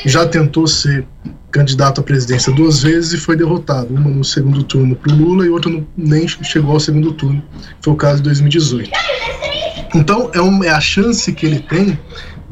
já 0.05 0.27
tentou 0.27 0.67
ser 0.67 1.07
candidato 1.53 2.01
à 2.01 2.05
presidência 2.05 2.51
duas 2.53 2.83
vezes 2.83 3.13
e 3.13 3.19
foi 3.19 3.37
derrotado, 3.37 3.95
uma 3.95 4.11
no 4.11 4.25
segundo 4.25 4.63
turno 4.65 4.97
para 4.97 5.13
o 5.13 5.17
Lula 5.17 5.45
e 5.45 5.51
outra 5.51 5.71
no, 5.71 5.87
nem 5.97 6.27
chegou 6.27 6.73
ao 6.73 6.81
segundo 6.81 7.13
turno, 7.13 7.43
foi 7.83 7.93
o 7.93 7.97
caso 7.97 8.17
de 8.17 8.23
2018. 8.25 8.91
Então, 9.95 10.31
é, 10.33 10.41
uma, 10.41 10.65
é 10.65 10.71
a 10.71 10.81
chance 10.81 11.31
que 11.33 11.45
ele 11.45 11.61
tem 11.61 11.99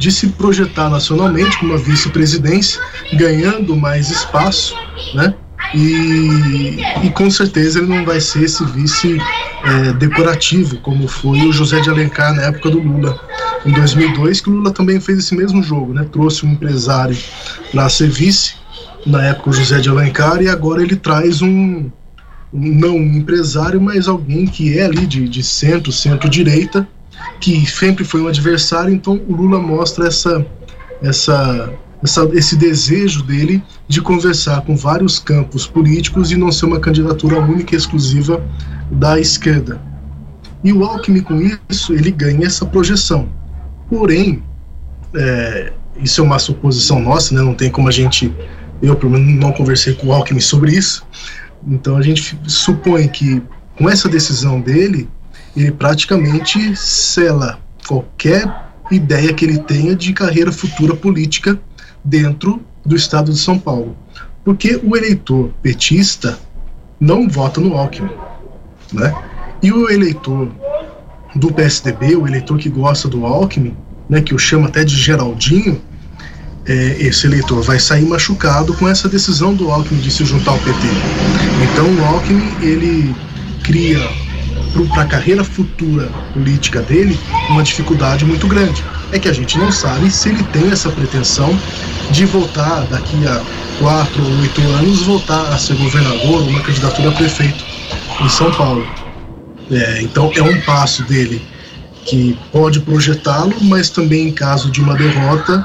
de 0.01 0.11
se 0.11 0.29
projetar 0.29 0.89
nacionalmente 0.89 1.59
com 1.59 1.67
uma 1.67 1.77
vice-presidência, 1.77 2.81
ganhando 3.13 3.77
mais 3.77 4.11
espaço, 4.11 4.75
né? 5.15 5.35
E, 5.75 6.79
e, 7.05 7.11
com 7.11 7.31
certeza 7.31 7.79
ele 7.79 7.87
não 7.87 8.03
vai 8.05 8.19
ser 8.19 8.45
esse 8.45 8.65
vice 8.65 9.19
é, 9.63 9.93
decorativo, 9.93 10.79
como 10.79 11.07
foi 11.07 11.47
o 11.47 11.53
José 11.53 11.81
de 11.81 11.91
Alencar 11.91 12.35
na 12.35 12.45
época 12.45 12.71
do 12.71 12.81
Lula, 12.81 13.21
em 13.65 13.73
2002, 13.73 14.41
que 14.41 14.49
o 14.49 14.55
Lula 14.55 14.73
também 14.73 14.99
fez 14.99 15.19
esse 15.19 15.37
mesmo 15.37 15.63
jogo, 15.63 15.93
né? 15.93 16.07
Trouxe 16.11 16.47
um 16.47 16.53
empresário 16.53 17.17
para 17.71 17.87
ser 17.91 18.09
vice, 18.09 18.55
na 19.05 19.23
época 19.27 19.51
o 19.51 19.53
José 19.53 19.81
de 19.81 19.91
Alencar, 19.91 20.41
e 20.41 20.49
agora 20.49 20.83
ele 20.83 20.97
traz 20.97 21.43
um, 21.43 21.91
não 22.51 22.97
um 22.97 23.19
empresário, 23.19 23.79
mas 23.79 24.09
alguém 24.09 24.47
que 24.47 24.79
é 24.79 24.87
ali 24.87 25.07
de, 25.07 25.29
de 25.29 25.43
centro, 25.43 25.93
centro-direita, 25.93 26.89
que 27.39 27.67
sempre 27.67 28.05
foi 28.05 28.21
um 28.23 28.29
adversário, 28.29 28.93
então 28.93 29.21
o 29.29 29.35
Lula 29.35 29.59
mostra 29.59 30.09
essa, 30.09 30.45
essa 31.03 31.73
essa, 32.03 32.25
esse 32.33 32.57
desejo 32.57 33.23
dele 33.23 33.63
de 33.87 34.01
conversar 34.01 34.63
com 34.63 34.77
vários 34.77 35.19
campos 35.19 35.67
políticos 35.67 36.31
e 36.31 36.37
não 36.37 36.51
ser 36.51 36.67
uma 36.67 36.81
candidatura 36.81 37.41
única 37.41 37.75
e 37.75 37.79
exclusiva 37.79 38.43
da 38.91 39.21
esquerda. 39.21 39.81
E 40.63 40.73
o 40.73 40.85
Alckmin, 40.85 41.21
com 41.21 41.41
isso, 41.69 41.93
ele 41.93 42.11
ganha 42.11 42.47
essa 42.47 42.67
projeção. 42.67 43.29
Porém, 43.89 44.43
é, 45.15 45.73
isso 46.03 46.21
é 46.21 46.25
uma 46.25 46.39
suposição 46.39 47.01
nossa, 47.01 47.35
né? 47.35 47.43
não 47.43 47.55
tem 47.55 47.71
como 47.71 47.89
a 47.89 47.91
gente. 47.91 48.33
Eu, 48.83 48.97
pelo 48.97 49.13
menos, 49.13 49.39
não 49.39 49.53
conversei 49.53 49.95
com 49.95 50.09
o 50.09 50.13
Alckmin 50.13 50.41
sobre 50.41 50.73
isso. 50.73 51.05
Então, 51.67 51.97
a 51.97 52.03
gente 52.03 52.39
supõe 52.47 53.09
que, 53.09 53.43
com 53.77 53.89
essa 53.89 54.09
decisão 54.09 54.61
dele, 54.61 55.09
ele 55.57 55.73
praticamente 55.73 56.77
sela 56.77 57.59
qualquer 57.87 58.73
ideia 58.91 59.33
que 59.33 59.45
ele 59.45 59.59
tenha 59.59 59.95
de 59.95 60.13
carreira 60.13 60.53
futura 60.53 60.95
política 60.95 61.59
dentro 62.05 62.63
do 62.85 62.97
estado 62.97 63.33
de 63.33 63.39
São 63.39 63.59
Paulo. 63.59 63.97
Porque 64.45 64.81
o 64.83 64.97
eleitor 64.97 65.51
petista 65.63 66.39
não 66.99 67.29
vota 67.29 67.61
no 67.61 67.77
Alckmin, 67.77 68.11
né? 68.93 69.15
E 69.63 69.73
o 69.73 69.91
eleitor 69.91 70.51
do 71.35 71.53
PSDB, 71.53 72.17
o 72.17 72.27
eleitor 72.27 72.59
que 72.59 72.69
gosta 72.69 73.09
do 73.09 73.25
Alckmin, 73.27 73.77
né, 74.09 74.21
que 74.21 74.35
eu 74.35 74.39
chamo 74.39 74.67
até 74.67 74.85
de 74.85 74.97
Geraldinho, 74.97 75.81
é, 76.67 76.97
esse 77.01 77.27
eleitor 77.27 77.63
vai 77.63 77.79
sair 77.79 78.05
machucado 78.07 78.75
com 78.75 78.89
essa 78.89 79.09
decisão 79.09 79.55
do 79.55 79.71
Alckmin 79.71 80.01
de 80.01 80.11
se 80.11 80.25
juntar 80.25 80.53
ao 80.53 80.59
PT. 80.59 80.87
Então 81.73 81.87
o 81.95 82.05
Alckmin 82.07 82.53
ele 82.61 83.15
cria 83.63 83.99
para 84.71 85.03
a 85.03 85.07
carreira 85.07 85.45
futura 85.45 86.07
política 86.33 86.81
dele 86.83 87.19
uma 87.49 87.63
dificuldade 87.63 88.25
muito 88.25 88.47
grande. 88.47 88.83
É 89.13 89.19
que 89.19 89.29
a 89.29 89.33
gente 89.33 89.59
não 89.59 89.71
sabe 89.71 90.11
se 90.11 90.29
ele 90.29 90.43
tem 90.45 90.71
essa 90.71 90.89
pretensão 90.91 91.59
de 92.11 92.25
voltar 92.27 92.87
daqui 92.91 93.27
a 93.27 93.43
quatro 93.79 94.23
ou 94.23 94.41
oito 94.41 94.61
anos 94.61 95.03
voltar 95.03 95.53
a 95.53 95.59
ser 95.59 95.75
governador 95.75 96.43
ou 96.43 96.49
uma 96.49 96.61
candidatura 96.61 97.09
a 97.09 97.13
prefeito 97.13 97.65
em 98.21 98.29
São 98.29 98.53
Paulo. 98.53 98.87
É, 99.71 100.03
então 100.03 100.31
é 100.35 100.43
um 100.43 100.61
passo 100.63 101.03
dele 101.05 101.41
que 102.05 102.37
pode 102.51 102.81
projetá-lo, 102.81 103.55
mas 103.63 103.91
também 103.91 104.29
em 104.29 104.33
caso 104.33 104.71
de 104.71 104.81
uma 104.81 104.95
derrota 104.95 105.65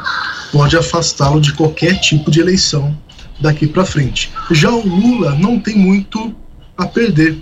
pode 0.51 0.77
afastá-lo 0.77 1.41
de 1.41 1.53
qualquer 1.53 1.99
tipo 1.99 2.29
de 2.29 2.39
eleição 2.39 2.95
daqui 3.39 3.67
para 3.67 3.85
frente. 3.85 4.31
Já 4.51 4.69
o 4.69 4.87
Lula 4.87 5.35
não 5.35 5.59
tem 5.59 5.75
muito 5.75 6.33
a 6.77 6.85
perder 6.85 7.37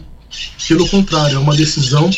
pelo 0.67 0.87
contrário, 0.87 1.35
é 1.35 1.39
uma 1.39 1.55
decisão 1.55 2.09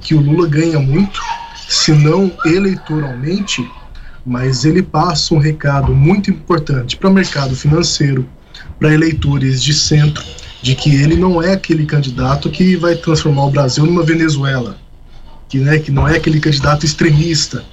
que 0.00 0.14
o 0.14 0.20
Lula 0.20 0.48
ganha 0.48 0.78
muito, 0.78 1.20
se 1.68 1.92
não 1.92 2.30
eleitoralmente, 2.44 3.68
mas 4.24 4.64
ele 4.64 4.82
passa 4.82 5.34
um 5.34 5.38
recado 5.38 5.94
muito 5.94 6.30
importante 6.30 6.96
para 6.96 7.08
o 7.08 7.12
mercado 7.12 7.56
financeiro, 7.56 8.28
para 8.78 8.92
eleitores 8.92 9.62
de 9.62 9.72
centro, 9.72 10.24
de 10.60 10.74
que 10.74 10.94
ele 10.94 11.16
não 11.16 11.42
é 11.42 11.52
aquele 11.52 11.86
candidato 11.86 12.50
que 12.50 12.76
vai 12.76 12.94
transformar 12.94 13.46
o 13.46 13.50
Brasil 13.50 13.84
numa 13.84 14.02
Venezuela, 14.02 14.76
que, 15.48 15.58
né, 15.58 15.78
que 15.78 15.90
não 15.90 16.06
é 16.06 16.16
aquele 16.16 16.40
candidato 16.40 16.86
extremista. 16.86 17.64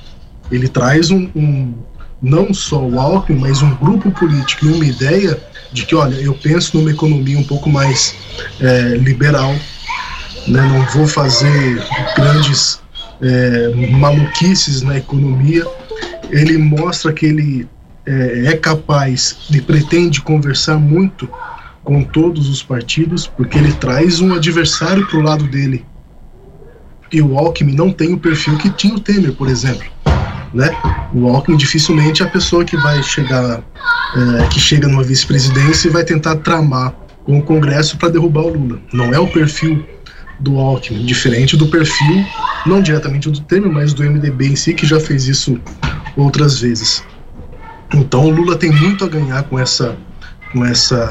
Ele 0.52 0.68
traz 0.68 1.12
um, 1.12 1.30
um 1.36 1.74
não 2.22 2.54
só 2.54 2.82
o 2.82 3.00
Alckmin, 3.00 3.40
mas 3.40 3.62
um 3.62 3.74
grupo 3.76 4.12
político 4.12 4.66
e 4.66 4.72
uma 4.72 4.86
ideia 4.86 5.40
de 5.72 5.86
que, 5.86 5.96
olha, 5.96 6.16
eu 6.16 6.34
penso 6.34 6.78
numa 6.78 6.92
economia 6.92 7.38
um 7.38 7.44
pouco 7.44 7.70
mais 7.70 8.16
é, 8.60 8.96
liberal, 8.98 9.56
né, 10.50 10.62
não 10.68 10.82
vou 10.88 11.08
fazer 11.08 11.82
grandes 12.16 12.82
é, 13.22 13.70
maluquices 13.92 14.82
na 14.82 14.98
economia. 14.98 15.66
Ele 16.30 16.58
mostra 16.58 17.14
que 17.14 17.26
ele 17.26 17.68
é, 18.06 18.48
é 18.48 18.58
capaz 18.58 19.38
e 19.52 19.62
pretende 19.62 20.22
conversar 20.22 20.78
muito 20.78 21.30
com 21.84 22.04
todos 22.04 22.50
os 22.50 22.62
partidos, 22.62 23.28
porque 23.28 23.58
ele 23.58 23.72
traz 23.74 24.20
um 24.20 24.34
adversário 24.34 25.08
para 25.08 25.20
o 25.20 25.22
lado 25.22 25.46
dele. 25.48 25.86
E 27.12 27.22
o 27.22 27.38
Alckmin 27.38 27.74
não 27.74 27.92
tem 27.92 28.14
o 28.14 28.20
perfil 28.20 28.58
que 28.58 28.70
tinha 28.70 28.94
o 28.94 29.00
Temer, 29.00 29.34
por 29.34 29.48
exemplo. 29.48 29.88
Né? 30.54 30.70
O 31.14 31.28
Alckmin 31.28 31.58
dificilmente 31.58 32.22
é 32.22 32.26
a 32.26 32.30
pessoa 32.30 32.64
que 32.64 32.78
vai 32.78 33.02
chegar, 33.02 33.64
é, 34.16 34.48
que 34.48 34.60
chega 34.60 34.88
numa 34.88 35.04
vice-presidência 35.04 35.88
e 35.88 35.92
vai 35.92 36.04
tentar 36.04 36.36
tramar 36.38 36.94
com 37.24 37.40
o 37.40 37.44
Congresso 37.44 37.98
para 37.98 38.10
derrubar 38.10 38.42
o 38.42 38.54
Lula. 38.54 38.80
Não 38.94 39.06
é 39.14 39.20
o 39.20 39.28
perfil 39.28 39.84
do 40.40 40.58
Alckmin, 40.60 41.06
diferente 41.06 41.58
do 41.58 41.68
perfil, 41.68 42.26
não 42.66 42.82
diretamente 42.82 43.30
do 43.30 43.40
Temer, 43.42 43.72
mas 43.72 43.94
do 43.94 44.04
MDB 44.04 44.48
em 44.48 44.56
si, 44.56 44.74
que 44.74 44.86
já 44.86 45.00
fez 45.00 45.28
isso 45.28 45.60
outras 46.16 46.60
vezes. 46.60 47.04
Então 47.94 48.26
o 48.26 48.30
Lula 48.30 48.56
tem 48.56 48.72
muito 48.72 49.04
a 49.04 49.08
ganhar 49.08 49.44
com 49.44 49.60
essa, 49.60 49.98
com 50.52 50.66
essa, 50.66 51.10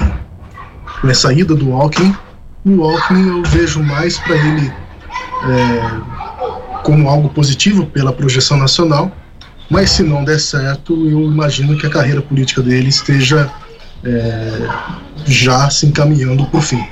com 1.01 1.09
essa 1.09 1.33
ida 1.33 1.55
do 1.55 1.73
Alckmin. 1.73 2.15
O 2.65 2.83
Alckmin 2.83 3.29
eu 3.29 3.43
vejo 3.45 3.83
mais 3.83 4.19
para 4.19 4.37
ele 4.37 4.73
é, 5.45 6.83
como 6.83 7.09
algo 7.09 7.29
positivo 7.29 7.87
pela 7.87 8.13
projeção 8.13 8.57
nacional, 8.57 9.11
mas 9.71 9.91
se 9.91 10.03
não 10.03 10.25
der 10.25 10.39
certo, 10.39 10.95
eu 11.09 11.21
imagino 11.21 11.77
que 11.77 11.87
a 11.87 11.91
carreira 11.91 12.23
política 12.23 12.63
dele 12.63 12.89
esteja 12.89 13.51
é, 14.05 14.69
já 15.27 15.69
se 15.69 15.87
encaminhando 15.87 16.47
por 16.47 16.63
fim. 16.63 16.83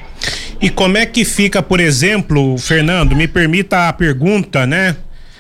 E 0.61 0.71
como 0.71 0.97
é 0.97 1.07
que 1.07 1.25
fica, 1.25 1.63
por 1.63 1.81
exemplo, 1.81 2.57
Fernando, 2.59 3.15
me 3.15 3.29
permita 3.29 3.89
a 3.89 3.93
pergunta, 3.93 4.67
né? 4.67 4.97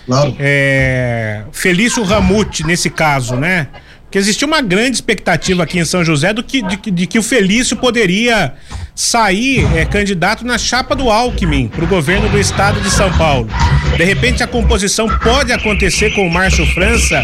Claro. 0.06 0.36
É, 0.38 1.42
Felício 1.52 2.02
Ramute, 2.04 2.64
nesse 2.64 2.90
caso, 2.90 3.36
né? 3.36 3.68
Porque 4.04 4.18
existia 4.18 4.46
uma 4.46 4.60
grande 4.60 4.96
expectativa 4.96 5.64
aqui 5.64 5.78
em 5.78 5.84
São 5.84 6.04
José 6.04 6.32
do 6.32 6.42
que, 6.42 6.62
de, 6.62 6.90
de 6.90 7.06
que 7.06 7.18
o 7.18 7.22
Felício 7.22 7.76
poderia 7.76 8.54
sair 8.96 9.66
é, 9.76 9.84
candidato 9.84 10.42
na 10.42 10.56
chapa 10.56 10.96
do 10.96 11.10
Alckmin 11.10 11.68
para 11.68 11.84
o 11.84 11.86
governo 11.86 12.30
do 12.30 12.40
estado 12.40 12.80
de 12.80 12.90
São 12.90 13.12
Paulo. 13.18 13.46
De 13.94 14.02
repente 14.02 14.42
a 14.42 14.46
composição 14.46 15.06
pode 15.18 15.52
acontecer 15.52 16.14
com 16.14 16.26
o 16.26 16.30
Márcio 16.32 16.64
França 16.72 17.22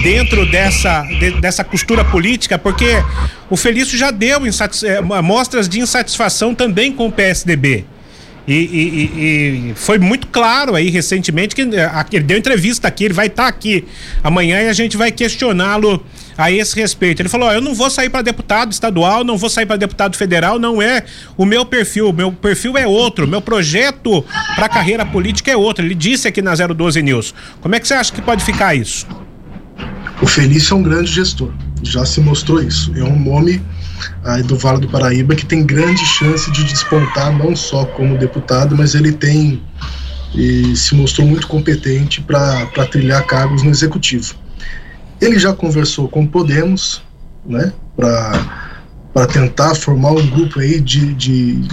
dentro 0.00 0.46
dessa, 0.46 1.02
de, 1.02 1.32
dessa 1.40 1.64
costura 1.64 2.04
política, 2.04 2.56
porque 2.56 3.02
o 3.50 3.56
Felício 3.56 3.98
já 3.98 4.12
deu 4.12 4.42
é, 4.46 5.20
mostras 5.20 5.68
de 5.68 5.80
insatisfação 5.80 6.54
também 6.54 6.92
com 6.92 7.08
o 7.08 7.12
PSDB. 7.12 7.84
E, 8.46 8.54
e, 8.54 9.70
e, 9.70 9.74
foi 9.74 9.98
muito 9.98 10.28
claro 10.28 10.74
aí 10.74 10.88
recentemente 10.88 11.54
que 11.54 11.62
é, 11.62 11.90
ele 12.12 12.24
deu 12.24 12.38
entrevista 12.38 12.86
aqui, 12.86 13.04
ele 13.04 13.12
vai 13.12 13.26
estar 13.26 13.42
tá 13.42 13.48
aqui 13.48 13.84
amanhã 14.22 14.62
e 14.62 14.68
a 14.68 14.72
gente 14.72 14.96
vai 14.96 15.10
questioná-lo 15.10 16.02
a 16.38 16.52
esse 16.52 16.76
respeito. 16.76 17.20
Ele 17.20 17.28
falou: 17.28 17.50
eu 17.50 17.60
não 17.60 17.74
vou 17.74 17.90
sair 17.90 18.08
para 18.08 18.22
deputado 18.22 18.70
estadual, 18.70 19.24
não 19.24 19.36
vou 19.36 19.50
sair 19.50 19.66
para 19.66 19.76
deputado 19.76 20.16
federal, 20.16 20.58
não 20.58 20.80
é 20.80 21.04
o 21.36 21.44
meu 21.44 21.66
perfil. 21.66 22.12
Meu 22.12 22.30
perfil 22.30 22.78
é 22.78 22.86
outro, 22.86 23.26
meu 23.26 23.42
projeto 23.42 24.24
para 24.54 24.68
carreira 24.68 25.04
política 25.04 25.50
é 25.50 25.56
outro. 25.56 25.84
Ele 25.84 25.96
disse 25.96 26.28
aqui 26.28 26.40
na 26.40 26.54
012 26.54 27.02
News. 27.02 27.34
Como 27.60 27.74
é 27.74 27.80
que 27.80 27.88
você 27.88 27.94
acha 27.94 28.12
que 28.12 28.22
pode 28.22 28.44
ficar 28.44 28.76
isso? 28.76 29.04
O 30.22 30.26
Felício 30.26 30.74
é 30.74 30.76
um 30.76 30.82
grande 30.82 31.10
gestor, 31.10 31.52
já 31.82 32.04
se 32.04 32.20
mostrou 32.20 32.62
isso. 32.62 32.92
É 32.96 33.02
um 33.02 33.18
nome 33.18 33.62
aí 34.24 34.42
do 34.42 34.56
Vale 34.56 34.80
do 34.80 34.88
Paraíba 34.88 35.34
que 35.34 35.44
tem 35.44 35.64
grande 35.64 36.04
chance 36.06 36.50
de 36.52 36.64
despontar 36.64 37.36
não 37.36 37.54
só 37.54 37.84
como 37.84 38.16
deputado, 38.16 38.76
mas 38.76 38.94
ele 38.94 39.12
tem 39.12 39.62
e 40.34 40.76
se 40.76 40.94
mostrou 40.94 41.26
muito 41.26 41.46
competente 41.46 42.20
para 42.20 42.66
trilhar 42.90 43.24
cargos 43.26 43.62
no 43.62 43.70
executivo. 43.70 44.34
Ele 45.20 45.38
já 45.38 45.52
conversou 45.52 46.08
com 46.08 46.26
Podemos, 46.26 47.02
né, 47.44 47.72
para 47.96 49.26
tentar 49.26 49.74
formar 49.74 50.12
um 50.12 50.26
grupo 50.28 50.60
aí 50.60 50.80
de, 50.80 51.14
de, 51.14 51.68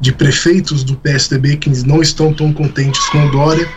de 0.00 0.12
prefeitos 0.12 0.84
do 0.84 0.96
PSDB 0.96 1.56
que 1.56 1.70
não 1.86 2.00
estão 2.00 2.32
tão 2.32 2.52
contentes 2.52 3.08
com 3.08 3.26
o 3.26 3.30
Dória, 3.30 3.68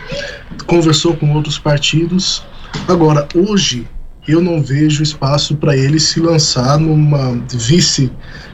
conversou 0.66 1.16
com 1.16 1.32
outros 1.34 1.58
partidos. 1.58 2.44
Agora, 2.86 3.26
hoje, 3.34 3.88
eu 4.28 4.40
não 4.40 4.62
vejo 4.62 5.02
espaço 5.02 5.56
para 5.56 5.76
ele 5.76 5.98
se 5.98 6.20
lançar 6.20 6.78
numa 6.78 7.32
vice 7.52 8.12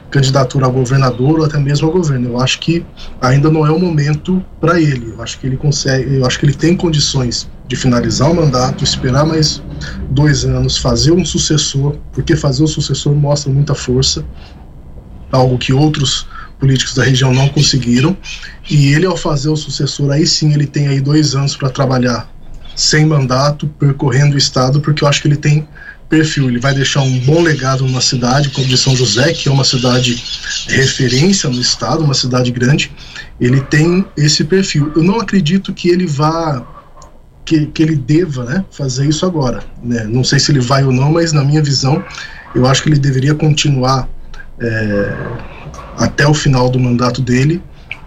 candidatura 0.09 0.65
a 0.65 0.69
governador 0.69 1.39
ou 1.39 1.45
até 1.45 1.59
mesmo 1.59 1.87
a 1.87 1.91
governo. 1.91 2.29
Eu 2.29 2.39
acho 2.39 2.59
que 2.59 2.85
ainda 3.21 3.51
não 3.51 3.65
é 3.65 3.71
o 3.71 3.79
momento 3.79 4.43
para 4.59 4.79
ele. 4.79 5.11
Eu 5.11 5.21
acho 5.21 5.39
que 5.39 5.45
ele 5.45 5.57
consegue, 5.57 6.15
eu 6.15 6.25
acho 6.25 6.39
que 6.39 6.45
ele 6.45 6.53
tem 6.53 6.75
condições 6.75 7.49
de 7.67 7.75
finalizar 7.75 8.31
o 8.31 8.35
mandato, 8.35 8.83
esperar 8.83 9.25
mais 9.25 9.61
dois 10.09 10.45
anos, 10.45 10.77
fazer 10.77 11.11
um 11.11 11.25
sucessor, 11.25 11.97
porque 12.13 12.35
fazer 12.35 12.63
o 12.63 12.67
sucessor 12.67 13.13
mostra 13.13 13.51
muita 13.51 13.75
força, 13.75 14.25
algo 15.31 15.57
que 15.57 15.73
outros 15.73 16.27
políticos 16.59 16.95
da 16.95 17.03
região 17.03 17.33
não 17.33 17.49
conseguiram. 17.49 18.15
E 18.69 18.93
ele, 18.93 19.05
ao 19.05 19.17
fazer 19.17 19.49
o 19.49 19.57
sucessor, 19.57 20.11
aí 20.11 20.25
sim 20.25 20.53
ele 20.53 20.65
tem 20.65 20.87
aí 20.87 21.01
dois 21.01 21.35
anos 21.35 21.55
para 21.55 21.69
trabalhar 21.69 22.29
sem 22.75 23.05
mandato, 23.05 23.67
percorrendo 23.79 24.35
o 24.35 24.37
estado, 24.37 24.79
porque 24.79 25.03
eu 25.03 25.07
acho 25.07 25.21
que 25.21 25.27
ele 25.27 25.37
tem 25.37 25.67
perfil. 26.07 26.47
Ele 26.47 26.59
vai 26.59 26.73
deixar 26.73 27.01
um 27.01 27.19
bom 27.19 27.41
legado 27.41 27.85
numa 27.85 28.01
cidade 28.01 28.49
como 28.49 28.67
de 28.67 28.77
São 28.77 28.95
José, 28.95 29.33
que 29.33 29.49
é 29.49 29.51
uma 29.51 29.63
cidade 29.63 30.23
referência 30.67 31.49
no 31.49 31.59
estado, 31.59 32.03
uma 32.03 32.13
cidade 32.13 32.51
grande. 32.51 32.91
Ele 33.39 33.61
tem 33.61 34.05
esse 34.15 34.43
perfil. 34.43 34.91
Eu 34.95 35.03
não 35.03 35.19
acredito 35.19 35.73
que 35.73 35.89
ele 35.89 36.05
vá 36.05 36.65
que, 37.47 37.65
que 37.67 37.81
ele 37.81 37.95
deva 37.95 38.43
né, 38.43 38.65
fazer 38.69 39.07
isso 39.07 39.25
agora. 39.25 39.63
Né? 39.81 40.03
Não 40.03 40.21
sei 40.23 40.37
se 40.37 40.51
ele 40.51 40.59
vai 40.59 40.83
ou 40.83 40.91
não, 40.91 41.13
mas 41.13 41.31
na 41.31 41.45
minha 41.45 41.63
visão, 41.63 42.03
eu 42.53 42.67
acho 42.67 42.83
que 42.83 42.89
ele 42.89 42.99
deveria 42.99 43.33
continuar 43.33 44.07
é, 44.59 45.13
até 45.97 46.27
o 46.27 46.33
final 46.33 46.69
do 46.69 46.77
mandato 46.77 47.21
dele, 47.21 47.63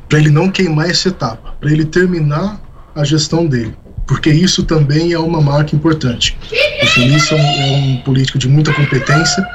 para 0.09 0.19
ele 0.19 0.29
não 0.29 0.51
queimar 0.51 0.91
essa 0.91 1.09
etapa, 1.09 1.55
para 1.59 1.73
ele 1.73 1.87
terminar 1.87 2.61
a 2.95 3.03
gestão 3.03 3.47
dele, 3.47 3.75
porque 4.07 4.29
isso 4.29 4.63
também 4.65 5.13
é 5.13 5.19
uma 5.19 5.41
marca 5.41 5.75
importante. 5.75 6.37
O 6.83 6.87
Felício 6.89 7.35
é 7.35 7.41
um, 7.41 7.45
é 7.45 7.77
um 7.77 7.97
político 8.03 8.37
de 8.37 8.49
muita 8.49 8.75
competência 8.75 9.47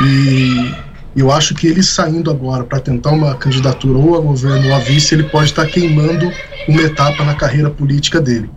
e 0.00 0.74
eu 1.14 1.30
acho 1.30 1.54
que 1.54 1.66
ele 1.66 1.82
saindo 1.82 2.30
agora 2.30 2.64
para 2.64 2.80
tentar 2.80 3.10
uma 3.10 3.34
candidatura 3.34 3.98
ou 3.98 4.16
a 4.16 4.20
governo 4.20 4.68
ou 4.68 4.74
a 4.74 4.78
vice, 4.78 5.14
ele 5.14 5.24
pode 5.24 5.50
estar 5.50 5.66
tá 5.66 5.70
queimando 5.70 6.30
uma 6.68 6.80
etapa 6.80 7.22
na 7.24 7.34
carreira 7.34 7.68
política 7.68 8.18
dele 8.18 8.48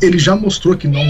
ele 0.00 0.18
já 0.18 0.36
mostrou 0.36 0.76
que 0.76 0.86
não 0.86 1.02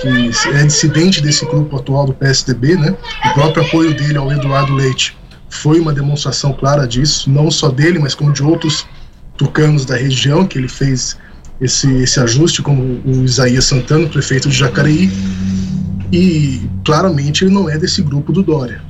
que 0.00 0.30
é 0.54 0.64
dissidente 0.64 1.20
desse 1.20 1.44
grupo 1.46 1.76
atual 1.76 2.06
do 2.06 2.14
PSDB, 2.14 2.76
né? 2.76 2.96
O 3.26 3.34
próprio 3.34 3.64
apoio 3.64 3.94
dele 3.94 4.18
ao 4.18 4.30
Eduardo 4.30 4.74
Leite 4.74 5.16
foi 5.48 5.80
uma 5.80 5.92
demonstração 5.92 6.52
clara 6.52 6.86
disso, 6.86 7.28
não 7.28 7.50
só 7.50 7.68
dele, 7.68 7.98
mas 7.98 8.14
como 8.14 8.32
de 8.32 8.42
outros 8.42 8.86
tucanos 9.36 9.84
da 9.84 9.96
região, 9.96 10.46
que 10.46 10.58
ele 10.58 10.68
fez 10.68 11.16
esse, 11.60 11.90
esse 11.96 12.20
ajuste, 12.20 12.62
como 12.62 13.00
o 13.04 13.24
Isaías 13.24 13.64
Santana, 13.64 14.06
prefeito 14.06 14.48
de 14.48 14.56
Jacareí, 14.56 15.10
e 16.12 16.68
claramente 16.84 17.44
ele 17.44 17.52
não 17.52 17.68
é 17.68 17.76
desse 17.76 18.00
grupo 18.02 18.32
do 18.32 18.42
Dória. 18.42 18.80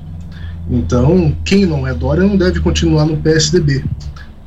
Então, 0.71 1.37
quem 1.45 1.67
não 1.67 1.87
é 1.87 1.95
Dória 1.95 2.23
não 2.23 2.37
deve 2.37 2.61
continuar 2.61 3.07
no 3.07 3.17
PSDB, 3.17 3.85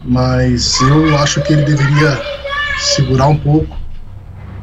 mas 0.04 0.80
eu 0.82 1.18
acho 1.18 1.42
que 1.42 1.54
ele 1.54 1.64
deveria 1.64 2.22
segurar 2.78 3.28
um 3.28 3.38
pouco, 3.38 3.76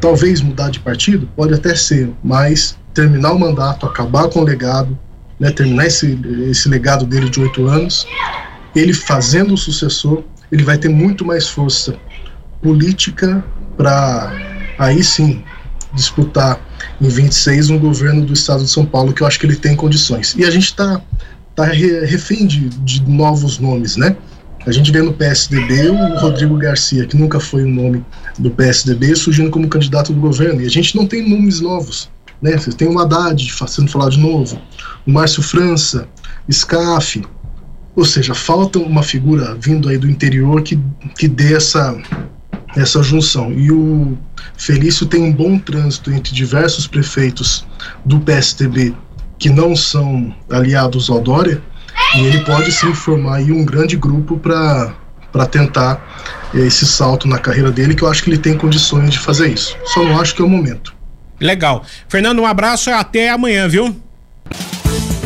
Talvez 0.01 0.41
mudar 0.41 0.71
de 0.71 0.81
partido, 0.81 1.29
pode 1.37 1.55
até 1.55 1.75
ser, 1.75 2.11
mas 2.25 2.77
terminar 2.95 3.33
o 3.33 3.39
mandato, 3.39 3.87
acabar 3.87 4.29
com 4.29 4.41
o 4.41 4.45
legado, 4.45 4.99
né, 5.39 5.51
terminar 5.51 5.87
esse, 5.87 6.19
esse 6.49 6.69
legado 6.69 7.07
dele 7.07 7.29
de 7.29 7.41
oito 7.41 7.67
anos, 7.67 8.07
ele 8.75 8.93
fazendo 8.93 9.55
o 9.55 9.59
sucessor, 9.59 10.23
ele 10.51 10.63
vai 10.63 10.79
ter 10.79 10.89
muito 10.89 11.25
mais 11.25 11.49
força 11.49 11.97
política 12.63 13.45
para 13.77 14.33
aí 14.79 15.03
sim 15.03 15.43
disputar 15.93 16.61
em 17.01 17.09
26 17.09 17.71
um 17.71 17.79
governo 17.79 18.25
do 18.25 18.33
estado 18.33 18.65
de 18.65 18.71
São 18.71 18.85
Paulo 18.85 19.13
que 19.13 19.23
eu 19.23 19.27
acho 19.27 19.39
que 19.39 19.47
ele 19.47 19.57
tem 19.57 19.75
condições. 19.75 20.35
E 20.37 20.45
a 20.45 20.51
gente 20.51 20.67
está 20.67 21.01
tá 21.55 21.65
refém 21.65 22.47
de, 22.47 22.69
de 22.69 23.03
novos 23.09 23.59
nomes, 23.59 23.97
né? 23.97 24.17
A 24.67 24.73
gente 24.73 24.93
vê 24.93 25.01
no 25.01 25.13
PSDB 25.13 25.89
o 25.89 26.19
Rodrigo 26.19 26.57
Garcia, 26.57 27.07
que 27.07 27.17
nunca 27.17 27.41
foi 27.41 27.65
o 27.65 27.69
nome 27.69 28.05
do 28.39 28.51
PSDB, 28.51 29.17
surgindo 29.17 29.51
como 29.51 29.69
candidato 29.69 30.13
do 30.13 30.21
governo. 30.21 30.61
E 30.61 30.67
a 30.67 30.71
gente 30.71 30.95
não 30.97 31.07
tem 31.07 31.29
nomes 31.29 31.61
novos. 31.61 32.11
Né? 32.43 32.57
Você 32.57 32.71
tem 32.73 32.89
o 32.89 32.99
Haddad 32.99 33.53
sendo 33.67 33.91
falado 33.91 34.13
de 34.13 34.21
novo, 34.21 34.61
o 35.07 35.11
Márcio 35.11 35.43
França, 35.43 36.07
SCAF. 36.49 37.23
Ou 37.97 38.05
seja, 38.05 38.35
falta 38.35 38.79
uma 38.79 39.03
figura 39.03 39.57
vindo 39.61 39.89
aí 39.89 39.99
do 39.99 40.09
interior 40.09 40.63
que, 40.63 40.79
que 41.19 41.27
dê 41.27 41.55
essa, 41.55 41.97
essa 42.77 43.03
junção. 43.03 43.53
E 43.53 43.73
o 43.73 44.17
Felício 44.57 45.07
tem 45.07 45.23
um 45.23 45.33
bom 45.33 45.59
trânsito 45.59 46.11
entre 46.13 46.35
diversos 46.35 46.87
prefeitos 46.87 47.67
do 48.05 48.21
PSDB 48.21 48.95
que 49.39 49.49
não 49.49 49.75
são 49.75 50.35
aliados 50.51 51.09
ao 51.09 51.19
Dória, 51.19 51.63
e 52.17 52.25
ele 52.25 52.45
pode 52.45 52.73
sim 52.73 52.93
formar 52.95 53.37
aí 53.37 53.53
um 53.53 53.65
grande 53.65 53.97
grupo 53.97 54.39
para 54.39 54.95
para 55.33 55.47
tentar 55.47 56.51
esse 56.53 56.85
salto 56.85 57.29
na 57.29 57.39
carreira 57.39 57.71
dele, 57.71 57.95
que 57.95 58.03
eu 58.03 58.09
acho 58.09 58.25
que 58.25 58.31
ele 58.31 58.39
tem 58.39 58.57
condições 58.57 59.13
de 59.13 59.19
fazer 59.21 59.53
isso. 59.53 59.77
Só 59.85 60.03
não 60.03 60.21
acho 60.21 60.35
que 60.35 60.43
é 60.43 60.45
o 60.45 60.49
momento. 60.49 60.93
Legal. 61.41 61.85
Fernando, 62.09 62.41
um 62.41 62.47
abraço 62.47 62.91
e 62.91 62.93
até 62.93 63.31
amanhã, 63.31 63.69
viu? 63.69 63.97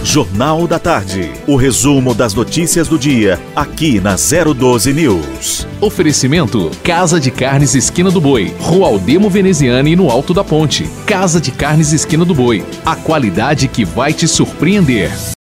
Jornal 0.04 0.66
da 0.68 0.78
Tarde. 0.78 1.32
O 1.46 1.56
resumo 1.56 2.14
das 2.14 2.34
notícias 2.34 2.86
do 2.86 2.98
dia, 2.98 3.40
aqui 3.56 3.98
na 3.98 4.14
012 4.14 4.92
News. 4.92 5.66
Oferecimento: 5.80 6.70
Casa 6.84 7.18
de 7.18 7.30
Carnes 7.30 7.74
Esquina 7.74 8.10
do 8.10 8.20
Boi, 8.20 8.54
Rua 8.60 8.88
Aldemo 8.88 9.30
Veneziane 9.30 9.96
no 9.96 10.10
Alto 10.10 10.34
da 10.34 10.44
Ponte. 10.44 10.88
Casa 11.06 11.40
de 11.40 11.50
Carnes 11.50 11.92
Esquina 11.92 12.24
do 12.24 12.34
Boi. 12.34 12.64
A 12.84 12.94
qualidade 12.94 13.66
que 13.66 13.84
vai 13.84 14.12
te 14.12 14.28
surpreender. 14.28 15.33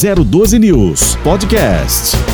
012 0.00 0.60
News 0.60 1.16
Podcast. 1.24 2.27